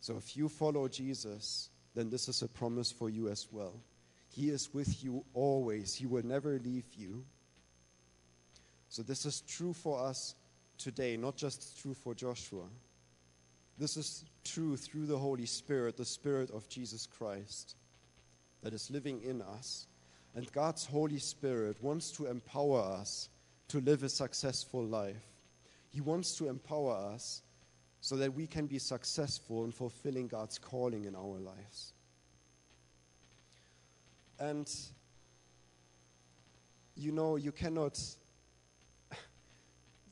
So 0.00 0.16
if 0.16 0.36
you 0.36 0.48
follow 0.48 0.88
Jesus, 0.88 1.70
then 1.94 2.10
this 2.10 2.28
is 2.28 2.42
a 2.42 2.48
promise 2.48 2.90
for 2.90 3.08
you 3.08 3.28
as 3.28 3.46
well. 3.50 3.74
He 4.28 4.50
is 4.50 4.72
with 4.74 5.02
you 5.04 5.24
always, 5.32 5.94
He 5.94 6.06
will 6.06 6.26
never 6.26 6.58
leave 6.58 6.86
you. 6.96 7.24
So, 8.88 9.02
this 9.02 9.26
is 9.26 9.40
true 9.42 9.72
for 9.72 10.00
us 10.00 10.34
today, 10.78 11.16
not 11.16 11.36
just 11.36 11.80
true 11.80 11.94
for 11.94 12.14
Joshua. 12.14 12.64
This 13.78 13.96
is 13.96 14.24
true 14.44 14.76
through 14.76 15.06
the 15.06 15.18
Holy 15.18 15.46
Spirit, 15.46 15.96
the 15.96 16.04
Spirit 16.04 16.50
of 16.50 16.68
Jesus 16.68 17.06
Christ 17.06 17.74
that 18.62 18.72
is 18.72 18.90
living 18.90 19.20
in 19.22 19.42
us. 19.42 19.86
And 20.34 20.50
God's 20.52 20.84
Holy 20.84 21.18
Spirit 21.18 21.76
wants 21.82 22.10
to 22.12 22.26
empower 22.26 22.80
us 22.80 23.28
to 23.68 23.80
live 23.80 24.02
a 24.02 24.08
successful 24.08 24.84
life. 24.84 25.22
He 25.90 26.00
wants 26.00 26.36
to 26.38 26.48
empower 26.48 27.12
us 27.14 27.42
so 28.04 28.16
that 28.16 28.34
we 28.34 28.46
can 28.46 28.66
be 28.66 28.78
successful 28.78 29.64
in 29.64 29.72
fulfilling 29.72 30.28
God's 30.28 30.58
calling 30.58 31.06
in 31.06 31.16
our 31.16 31.38
lives. 31.38 31.94
And 34.38 34.70
you 36.96 37.12
know, 37.12 37.36
you 37.36 37.50
cannot. 37.50 37.98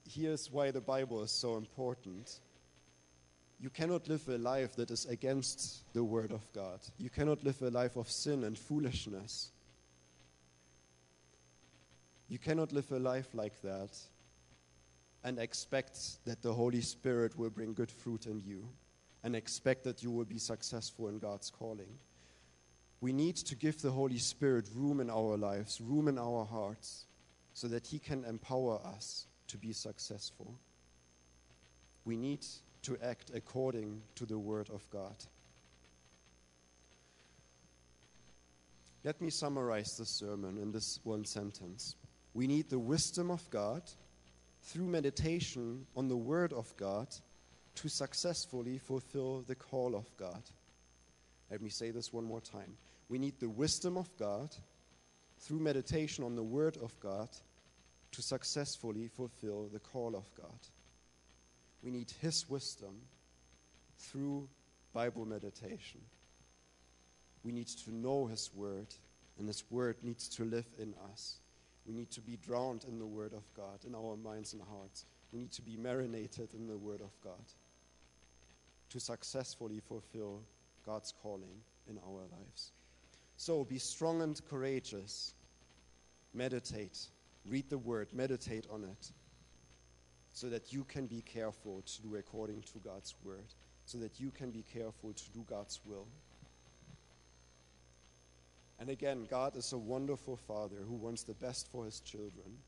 Here's 0.09 0.51
why 0.51 0.71
the 0.71 0.81
Bible 0.81 1.23
is 1.23 1.31
so 1.31 1.59
important. 1.59 2.41
You 3.61 3.69
cannot 3.69 4.09
live 4.09 4.27
a 4.27 4.39
life 4.39 4.75
that 4.77 4.91
is 4.91 5.05
against 5.05 5.93
the 5.93 6.03
Word 6.03 6.33
of 6.33 6.51
God. 6.55 6.81
You 6.97 7.11
cannot 7.11 7.45
live 7.45 7.61
a 7.61 7.69
life 7.69 7.97
of 7.97 8.11
sin 8.11 8.45
and 8.45 8.59
foolishness. 8.59 9.51
You 12.31 12.39
cannot 12.39 12.73
live 12.73 12.91
a 12.91 12.99
life 12.99 13.29
like 13.35 13.61
that 13.61 13.91
and 15.25 15.39
expect 15.39 16.25
that 16.25 16.43
the 16.43 16.53
Holy 16.53 16.81
Spirit 16.81 17.39
will 17.39 17.51
bring 17.51 17.75
good 17.75 17.91
fruit 17.91 18.27
in 18.27 18.41
you 18.41 18.69
and 19.23 19.37
expect 19.37 19.85
that 19.85 20.03
you 20.03 20.11
will 20.11 20.25
be 20.25 20.39
successful 20.39 21.09
in 21.09 21.19
God's 21.19 21.51
calling. 21.51 21.99
We 23.01 23.13
need 23.13 23.37
to 23.37 23.55
give 23.55 23.81
the 23.81 23.91
Holy 23.91 24.19
Spirit 24.19 24.69
room 24.75 25.01
in 25.01 25.11
our 25.11 25.37
lives, 25.37 25.81
room 25.81 26.09
in 26.09 26.19
our 26.19 26.45
hearts, 26.45 27.07
so 27.55 27.69
that 27.69 27.87
He 27.87 27.99
can 27.99 28.25
empower 28.25 28.81
us 28.85 29.27
to 29.49 29.59
be 29.59 29.73
successful. 29.73 30.55
We 32.05 32.17
need 32.17 32.45
to 32.83 32.97
act 33.03 33.31
according 33.35 34.03
to 34.17 34.27
the 34.27 34.39
Word 34.39 34.71
of 34.71 34.89
God. 34.91 35.15
Let 39.05 39.21
me 39.21 39.31
summarize 39.31 39.97
this 39.97 40.11
sermon 40.11 40.59
in 40.59 40.71
this 40.71 41.01
one 41.03 41.25
sentence. 41.25 41.97
We 42.35 42.47
need 42.47 42.71
the 42.71 42.79
wisdom 42.79 43.31
of 43.31 43.49
God 43.51 43.83
through 44.63 44.87
meditation 44.87 45.87
on 45.97 46.09
the 46.09 46.17
Word 46.17 46.53
of 46.53 46.75
God 46.77 47.09
to 47.77 47.89
successfully 47.89 48.79
fulfill 48.79 49.43
the 49.43 49.55
call 49.55 49.95
of 49.97 50.07
God. 50.17 50.43
Let 51.51 51.63
me 51.63 51.71
say 51.71 51.91
this 51.91 52.13
one 52.13 52.25
more 52.25 52.41
time. 52.41 52.77
We 53.09 53.19
need 53.19 53.39
the 53.41 53.49
wisdom 53.49 53.97
of 53.97 54.09
God 54.17 54.55
through 55.39 55.61
meditation 55.61 56.25
on 56.25 56.37
the 56.37 56.43
Word 56.43 56.77
of 56.83 56.99
God 57.01 57.29
to 58.13 58.23
successfully 58.23 59.09
fulfill 59.09 59.69
the 59.73 59.81
call 59.81 60.15
of 60.15 60.25
God. 60.35 60.59
We 61.83 61.91
need 61.91 62.13
His 62.21 62.49
wisdom 62.49 62.95
through 63.99 64.49
Bible 64.93 65.25
meditation. 65.25 66.01
We 67.43 67.53
need 67.53 67.69
to 67.69 67.95
know 67.95 68.27
His 68.27 68.51
Word, 68.55 68.87
and 69.39 69.49
His 69.49 69.65
Word 69.71 69.97
needs 70.03 70.29
to 70.37 70.45
live 70.45 70.67
in 70.79 70.95
us. 71.11 71.39
We 71.87 71.95
need 71.95 72.11
to 72.13 72.21
be 72.21 72.37
drowned 72.37 72.85
in 72.85 72.99
the 72.99 73.07
Word 73.07 73.33
of 73.33 73.43
God, 73.57 73.85
in 73.87 73.95
our 73.95 74.17
minds 74.17 74.53
and 74.53 74.63
hearts. 74.63 75.05
We 75.33 75.41
need 75.41 75.53
to 75.53 75.63
be 75.63 75.77
marinated 75.77 76.55
in 76.55 76.69
the 76.69 76.79
Word 76.79 77.01
of 77.01 77.11
God 77.23 77.45
to 78.91 79.01
successfully 79.01 79.81
fulfill 79.81 80.43
God's 80.85 81.13
calling 81.23 81.63
in 81.89 81.99
our 82.07 82.21
lives. 82.21 82.73
So 83.37 83.65
be 83.65 83.79
strong 83.79 84.23
and 84.23 84.41
courageous. 84.49 85.35
Meditate. 86.35 86.99
Read 87.47 87.69
the 87.71 87.79
Word. 87.79 88.09
Meditate 88.13 88.67
on 88.71 88.85
it. 88.85 89.11
So 90.35 90.49
that 90.51 90.73
you 90.73 90.85
can 90.85 91.07
be 91.07 91.23
careful 91.23 91.83
to 91.83 92.03
do 92.03 92.17
according 92.17 92.63
to 92.73 92.79
God's 92.79 93.15
Word. 93.25 93.45
So 93.87 93.99
that 93.99 94.21
you 94.21 94.31
can 94.31 94.51
be 94.51 94.65
careful 94.73 95.13
to 95.13 95.31
do 95.33 95.45
God's 95.49 95.81
will. 95.85 96.07
And 98.83 98.91
again, 98.91 99.29
God 99.31 99.57
is 99.57 99.73
a 99.73 99.79
wonderful 99.79 100.35
Father 100.35 100.79
who 100.89 100.97
wants 100.97 101.23
the 101.23 101.35
best 101.35 101.71
for 101.71 101.85
his 101.85 102.01
children. 102.01 102.59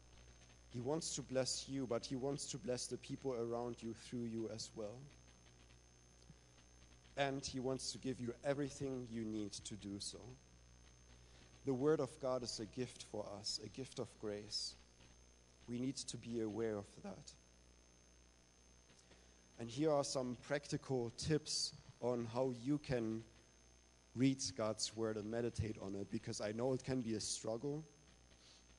He 0.70 0.79
wants 0.81 1.12
to 1.16 1.22
bless 1.22 1.68
you, 1.68 1.88
but 1.88 2.07
he 2.07 2.14
wants 2.14 2.46
to 2.53 2.57
bless 2.57 2.87
the 2.87 2.98
people 2.98 3.33
around 3.33 3.83
you 3.83 3.94
through 3.94 4.27
you 4.27 4.48
as 4.55 4.70
well. 4.77 4.94
And 7.16 7.44
he 7.44 7.59
wants 7.59 7.90
to 7.90 7.98
give 7.98 8.20
you 8.20 8.33
everything 8.44 9.09
you 9.11 9.24
need 9.24 9.55
to 9.55 9.74
do 9.74 9.96
so. 9.98 10.20
The 11.66 11.74
Word 11.74 11.98
of 11.98 12.11
God 12.20 12.44
is 12.44 12.61
a 12.61 12.66
gift 12.66 13.07
for 13.11 13.27
us, 13.40 13.59
a 13.64 13.68
gift 13.70 13.98
of 13.98 14.07
grace. 14.20 14.77
We 15.68 15.81
need 15.81 15.96
to 15.96 16.16
be 16.16 16.42
aware 16.42 16.77
of 16.77 16.87
that. 17.03 17.33
And 19.59 19.68
here 19.68 19.90
are 19.90 20.05
some 20.05 20.37
practical 20.46 21.12
tips 21.18 21.72
on 22.00 22.29
how 22.33 22.53
you 22.62 22.79
can 22.79 23.24
read 24.14 24.42
God's 24.57 24.96
word 24.96 25.16
and 25.16 25.31
meditate 25.31 25.77
on 25.83 25.94
it 25.94 26.11
because 26.11 26.40
I 26.40 26.53
know 26.53 26.72
it 26.72 26.85
can 26.85 27.00
be 27.00 27.14
a 27.14 27.20
struggle. 27.20 27.85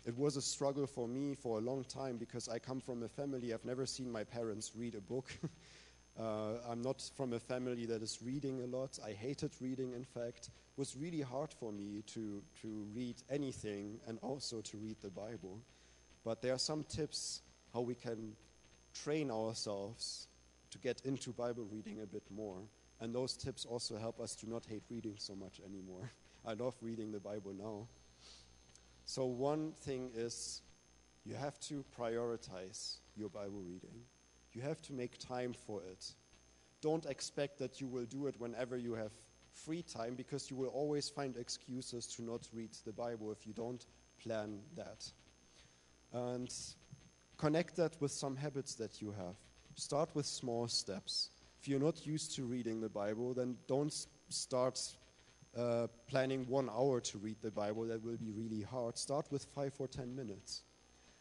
It 0.05 0.17
was 0.17 0.37
a 0.37 0.41
struggle 0.41 0.87
for 0.87 1.07
me 1.07 1.35
for 1.35 1.57
a 1.57 1.61
long 1.61 1.83
time 1.83 2.17
because 2.17 2.47
I 2.47 2.59
come 2.59 2.79
from 2.79 3.03
a 3.03 3.09
family, 3.09 3.53
I've 3.53 3.65
never 3.65 3.85
seen 3.85 4.11
my 4.11 4.23
parents 4.23 4.71
read 4.75 4.95
a 4.95 5.01
book. 5.01 5.31
uh, 6.19 6.59
I'm 6.69 6.81
not 6.81 7.01
from 7.15 7.33
a 7.33 7.39
family 7.39 7.85
that 7.87 8.01
is 8.01 8.19
reading 8.23 8.61
a 8.61 8.67
lot. 8.67 8.99
I 9.05 9.11
hated 9.11 9.51
reading, 9.59 9.93
in 9.93 10.05
fact. 10.05 10.47
It 10.47 10.79
was 10.79 10.95
really 10.95 11.21
hard 11.21 11.51
for 11.51 11.71
me 11.71 12.03
to, 12.13 12.41
to 12.61 12.87
read 12.93 13.15
anything 13.29 13.99
and 14.07 14.19
also 14.21 14.61
to 14.61 14.77
read 14.77 14.97
the 15.01 15.09
Bible. 15.09 15.59
But 16.23 16.41
there 16.41 16.53
are 16.53 16.59
some 16.59 16.83
tips 16.83 17.41
how 17.73 17.81
we 17.81 17.95
can 17.95 18.33
train 18.93 19.31
ourselves 19.31 20.27
to 20.71 20.77
get 20.77 21.01
into 21.05 21.31
Bible 21.31 21.67
reading 21.71 22.01
a 22.01 22.05
bit 22.05 22.23
more. 22.29 22.57
And 23.01 23.13
those 23.13 23.35
tips 23.35 23.65
also 23.65 23.97
help 23.97 24.19
us 24.19 24.35
to 24.37 24.49
not 24.49 24.65
hate 24.65 24.83
reading 24.89 25.15
so 25.17 25.35
much 25.35 25.59
anymore. 25.65 26.11
I 26.45 26.53
love 26.53 26.75
reading 26.81 27.11
the 27.11 27.19
Bible 27.19 27.53
now. 27.53 27.87
So, 29.05 29.25
one 29.25 29.73
thing 29.81 30.11
is 30.15 30.61
you 31.25 31.35
have 31.35 31.59
to 31.61 31.83
prioritize 31.97 32.97
your 33.15 33.29
Bible 33.29 33.61
reading, 33.67 34.03
you 34.53 34.61
have 34.61 34.81
to 34.83 34.93
make 34.93 35.17
time 35.17 35.53
for 35.53 35.81
it. 35.83 36.13
Don't 36.81 37.05
expect 37.05 37.57
that 37.59 37.81
you 37.81 37.87
will 37.87 38.05
do 38.05 38.27
it 38.27 38.35
whenever 38.39 38.77
you 38.77 38.93
have 38.93 39.11
free 39.51 39.81
time 39.81 40.15
because 40.15 40.49
you 40.49 40.55
will 40.55 40.67
always 40.69 41.09
find 41.09 41.37
excuses 41.37 42.05
to 42.07 42.21
not 42.21 42.47
read 42.53 42.71
the 42.85 42.91
Bible 42.91 43.31
if 43.31 43.47
you 43.47 43.53
don't 43.53 43.85
plan 44.21 44.59
that. 44.75 45.11
And 46.13 46.53
connect 47.37 47.75
that 47.77 47.99
with 47.99 48.11
some 48.11 48.35
habits 48.35 48.75
that 48.75 49.01
you 49.01 49.11
have. 49.11 49.35
Start 49.75 50.09
with 50.13 50.25
small 50.25 50.67
steps 50.67 51.29
if 51.65 51.69
you're 51.69 51.79
not 51.79 52.05
used 52.05 52.35
to 52.35 52.43
reading 52.43 52.79
the 52.79 52.89
Bible, 52.89 53.33
then 53.33 53.57
don't 53.67 54.05
start 54.29 54.79
uh, 55.57 55.87
planning 56.05 56.45
one 56.47 56.69
hour 56.69 57.01
to 57.01 57.17
read 57.17 57.37
the 57.41 57.49
Bible. 57.49 57.87
That 57.87 58.05
will 58.05 58.17
be 58.17 58.29
really 58.29 58.61
hard. 58.61 58.99
Start 58.99 59.25
with 59.31 59.45
five 59.45 59.73
or 59.79 59.87
ten 59.87 60.15
minutes 60.15 60.61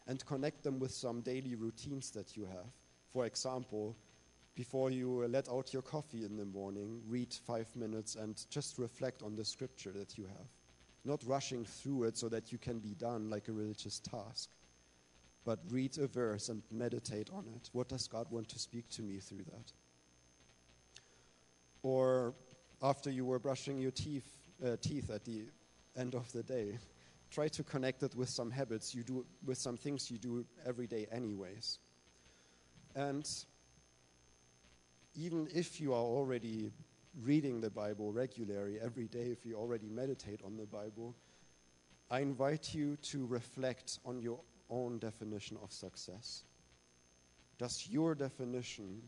and 0.05 0.23
connect 0.27 0.61
them 0.61 0.77
with 0.77 0.91
some 0.91 1.21
daily 1.21 1.55
routines 1.55 2.11
that 2.11 2.37
you 2.37 2.45
have. 2.45 2.67
For 3.11 3.25
example, 3.25 3.97
before 4.53 4.91
you 4.91 5.25
let 5.25 5.49
out 5.49 5.73
your 5.73 5.81
coffee 5.81 6.25
in 6.25 6.37
the 6.37 6.45
morning, 6.45 7.01
read 7.07 7.33
five 7.33 7.75
minutes 7.75 8.13
and 8.13 8.39
just 8.51 8.77
reflect 8.77 9.23
on 9.23 9.35
the 9.35 9.43
scripture 9.43 9.93
that 9.93 10.15
you 10.15 10.25
have. 10.25 10.47
Not 11.05 11.23
rushing 11.25 11.65
through 11.65 12.03
it 12.03 12.17
so 12.19 12.29
that 12.29 12.51
you 12.51 12.59
can 12.59 12.77
be 12.77 12.93
done 12.93 13.31
like 13.31 13.47
a 13.47 13.51
religious 13.51 13.97
task, 13.97 14.51
but 15.43 15.57
read 15.71 15.97
a 15.97 16.05
verse 16.05 16.49
and 16.49 16.61
meditate 16.71 17.31
on 17.33 17.47
it. 17.55 17.71
What 17.71 17.89
does 17.89 18.07
God 18.07 18.27
want 18.29 18.47
to 18.49 18.59
speak 18.59 18.87
to 18.89 19.01
me 19.01 19.17
through 19.17 19.45
that? 19.45 19.73
Or 21.85 22.33
after 22.81 23.11
you 23.11 23.23
were 23.23 23.37
brushing 23.37 23.77
your 23.77 23.91
teeth, 23.91 24.27
uh, 24.65 24.75
teeth 24.81 25.11
at 25.11 25.23
the 25.23 25.43
end 25.95 26.15
of 26.15 26.31
the 26.31 26.41
day. 26.41 26.79
Try 27.29 27.47
to 27.49 27.63
connect 27.63 28.01
it 28.01 28.15
with 28.15 28.27
some 28.27 28.49
habits 28.49 28.95
you 28.95 29.03
do, 29.03 29.23
with 29.45 29.59
some 29.59 29.77
things 29.77 30.09
you 30.09 30.17
do 30.17 30.45
every 30.65 30.87
day, 30.87 31.05
anyways. 31.11 31.77
And 32.95 33.29
even 35.13 35.47
if 35.53 35.79
you 35.79 35.93
are 35.93 36.01
already 36.01 36.71
reading 37.21 37.61
the 37.61 37.69
Bible 37.69 38.11
regularly 38.11 38.79
every 38.81 39.07
day, 39.07 39.27
if 39.31 39.45
you 39.45 39.55
already 39.55 39.87
meditate 39.87 40.41
on 40.43 40.57
the 40.57 40.65
Bible, 40.65 41.15
I 42.09 42.21
invite 42.21 42.73
you 42.73 42.97
to 43.11 43.27
reflect 43.27 43.99
on 44.05 44.19
your 44.19 44.39
own 44.71 44.97
definition 44.97 45.57
of 45.61 45.71
success. 45.71 46.45
Does 47.59 47.87
your 47.87 48.15
definition 48.15 49.03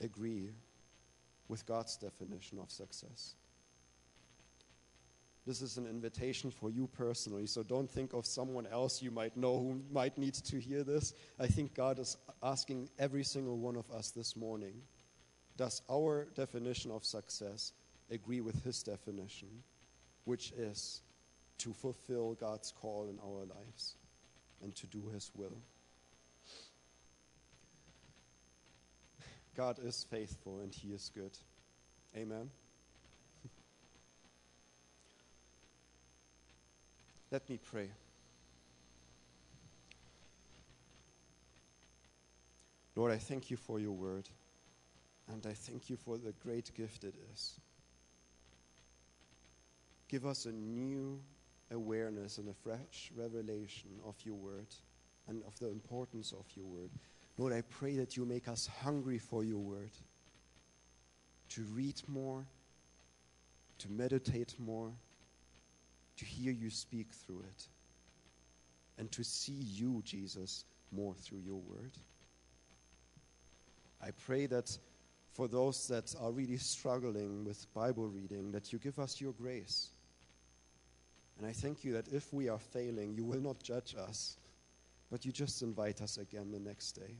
agree 0.00 0.52
with 1.48 1.66
God's 1.66 1.96
definition 1.96 2.58
of 2.58 2.70
success. 2.70 3.34
This 5.46 5.62
is 5.62 5.76
an 5.76 5.86
invitation 5.86 6.50
for 6.50 6.70
you 6.70 6.88
personally, 6.88 7.46
so 7.46 7.62
don't 7.62 7.88
think 7.88 8.14
of 8.14 8.26
someone 8.26 8.66
else 8.66 9.00
you 9.00 9.12
might 9.12 9.36
know 9.36 9.58
who 9.58 9.80
might 9.92 10.18
need 10.18 10.34
to 10.34 10.58
hear 10.58 10.82
this. 10.82 11.14
I 11.38 11.46
think 11.46 11.74
God 11.74 12.00
is 12.00 12.16
asking 12.42 12.90
every 12.98 13.22
single 13.22 13.56
one 13.56 13.76
of 13.76 13.88
us 13.90 14.10
this 14.10 14.34
morning 14.36 14.74
Does 15.56 15.82
our 15.88 16.26
definition 16.34 16.90
of 16.90 17.04
success 17.04 17.72
agree 18.10 18.40
with 18.40 18.62
His 18.64 18.82
definition, 18.82 19.48
which 20.24 20.52
is 20.52 21.02
to 21.58 21.72
fulfill 21.72 22.34
God's 22.34 22.72
call 22.72 23.08
in 23.08 23.18
our 23.24 23.44
lives 23.44 23.96
and 24.62 24.74
to 24.76 24.86
do 24.86 25.08
His 25.14 25.30
will. 25.34 25.58
God 29.56 29.78
is 29.82 30.04
faithful 30.10 30.60
and 30.60 30.74
He 30.74 30.88
is 30.88 31.10
good. 31.14 31.32
Amen. 32.14 32.50
Let 37.30 37.48
me 37.48 37.58
pray. 37.58 37.90
Lord, 42.94 43.12
I 43.12 43.18
thank 43.18 43.50
you 43.50 43.56
for 43.56 43.78
your 43.78 43.92
word, 43.92 44.28
and 45.30 45.46
I 45.46 45.52
thank 45.52 45.90
you 45.90 45.96
for 45.96 46.16
the 46.16 46.32
great 46.42 46.74
gift 46.74 47.04
it 47.04 47.14
is. 47.32 47.60
Give 50.08 50.24
us 50.24 50.46
a 50.46 50.52
new 50.52 51.20
awareness 51.70 52.38
and 52.38 52.48
a 52.48 52.54
fresh 52.54 53.10
revelation 53.14 53.90
of 54.06 54.14
your 54.24 54.36
word 54.36 54.68
and 55.28 55.42
of 55.46 55.58
the 55.58 55.68
importance 55.68 56.32
of 56.32 56.46
your 56.54 56.64
word. 56.64 56.90
Lord, 57.38 57.52
I 57.52 57.62
pray 57.62 57.96
that 57.96 58.16
you 58.16 58.24
make 58.24 58.48
us 58.48 58.68
hungry 58.82 59.18
for 59.18 59.44
your 59.44 59.58
word, 59.58 59.90
to 61.50 61.62
read 61.74 62.00
more, 62.08 62.46
to 63.78 63.90
meditate 63.90 64.54
more, 64.58 64.92
to 66.16 66.24
hear 66.24 66.50
you 66.50 66.70
speak 66.70 67.12
through 67.12 67.40
it, 67.40 67.68
and 68.98 69.12
to 69.12 69.22
see 69.22 69.52
you, 69.52 70.02
Jesus, 70.04 70.64
more 70.90 71.14
through 71.14 71.40
your 71.40 71.60
word. 71.60 71.92
I 74.02 74.10
pray 74.24 74.46
that 74.46 74.76
for 75.32 75.48
those 75.48 75.88
that 75.88 76.14
are 76.18 76.32
really 76.32 76.56
struggling 76.56 77.44
with 77.44 77.66
Bible 77.74 78.08
reading, 78.08 78.52
that 78.52 78.72
you 78.72 78.78
give 78.78 78.98
us 78.98 79.20
your 79.20 79.32
grace. 79.32 79.90
And 81.36 81.46
I 81.46 81.52
thank 81.52 81.84
you 81.84 81.92
that 81.92 82.08
if 82.08 82.32
we 82.32 82.48
are 82.48 82.58
failing, 82.58 83.14
you 83.14 83.24
will 83.24 83.40
not 83.40 83.62
judge 83.62 83.94
us, 83.98 84.38
but 85.10 85.24
you 85.24 85.32
just 85.32 85.62
invite 85.62 86.00
us 86.00 86.18
again 86.18 86.50
the 86.50 86.58
next 86.58 86.92
day. 86.92 87.16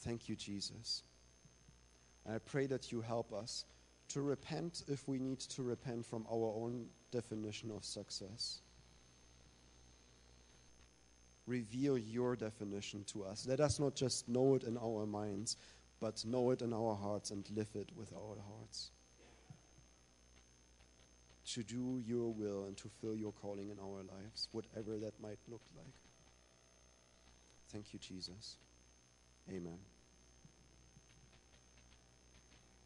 Thank 0.00 0.28
you, 0.28 0.36
Jesus. 0.36 1.02
And 2.24 2.34
I 2.34 2.38
pray 2.38 2.66
that 2.66 2.92
you 2.92 3.00
help 3.00 3.32
us 3.32 3.64
to 4.08 4.22
repent 4.22 4.84
if 4.88 5.06
we 5.06 5.18
need 5.18 5.40
to 5.40 5.62
repent 5.62 6.06
from 6.06 6.26
our 6.30 6.54
own 6.56 6.86
definition 7.10 7.70
of 7.70 7.84
success. 7.84 8.60
Reveal 11.46 11.96
your 11.96 12.36
definition 12.36 13.04
to 13.04 13.24
us. 13.24 13.46
Let 13.46 13.60
us 13.60 13.80
not 13.80 13.94
just 13.94 14.28
know 14.28 14.54
it 14.54 14.64
in 14.64 14.76
our 14.76 15.06
minds, 15.06 15.56
but 16.00 16.24
know 16.24 16.50
it 16.50 16.62
in 16.62 16.72
our 16.72 16.94
hearts 16.94 17.30
and 17.30 17.48
live 17.54 17.70
it 17.74 17.90
with 17.96 18.12
our 18.12 18.36
hearts. 18.48 18.90
To 21.54 21.62
do 21.62 22.02
your 22.04 22.32
will 22.32 22.66
and 22.66 22.76
to 22.76 22.90
fill 23.00 23.16
your 23.16 23.32
calling 23.32 23.70
in 23.70 23.78
our 23.78 24.02
lives, 24.02 24.48
whatever 24.52 24.98
that 24.98 25.18
might 25.20 25.38
look 25.48 25.62
like. 25.74 25.94
Thank 27.72 27.94
you, 27.94 27.98
Jesus. 27.98 28.56
Amen. 29.48 29.78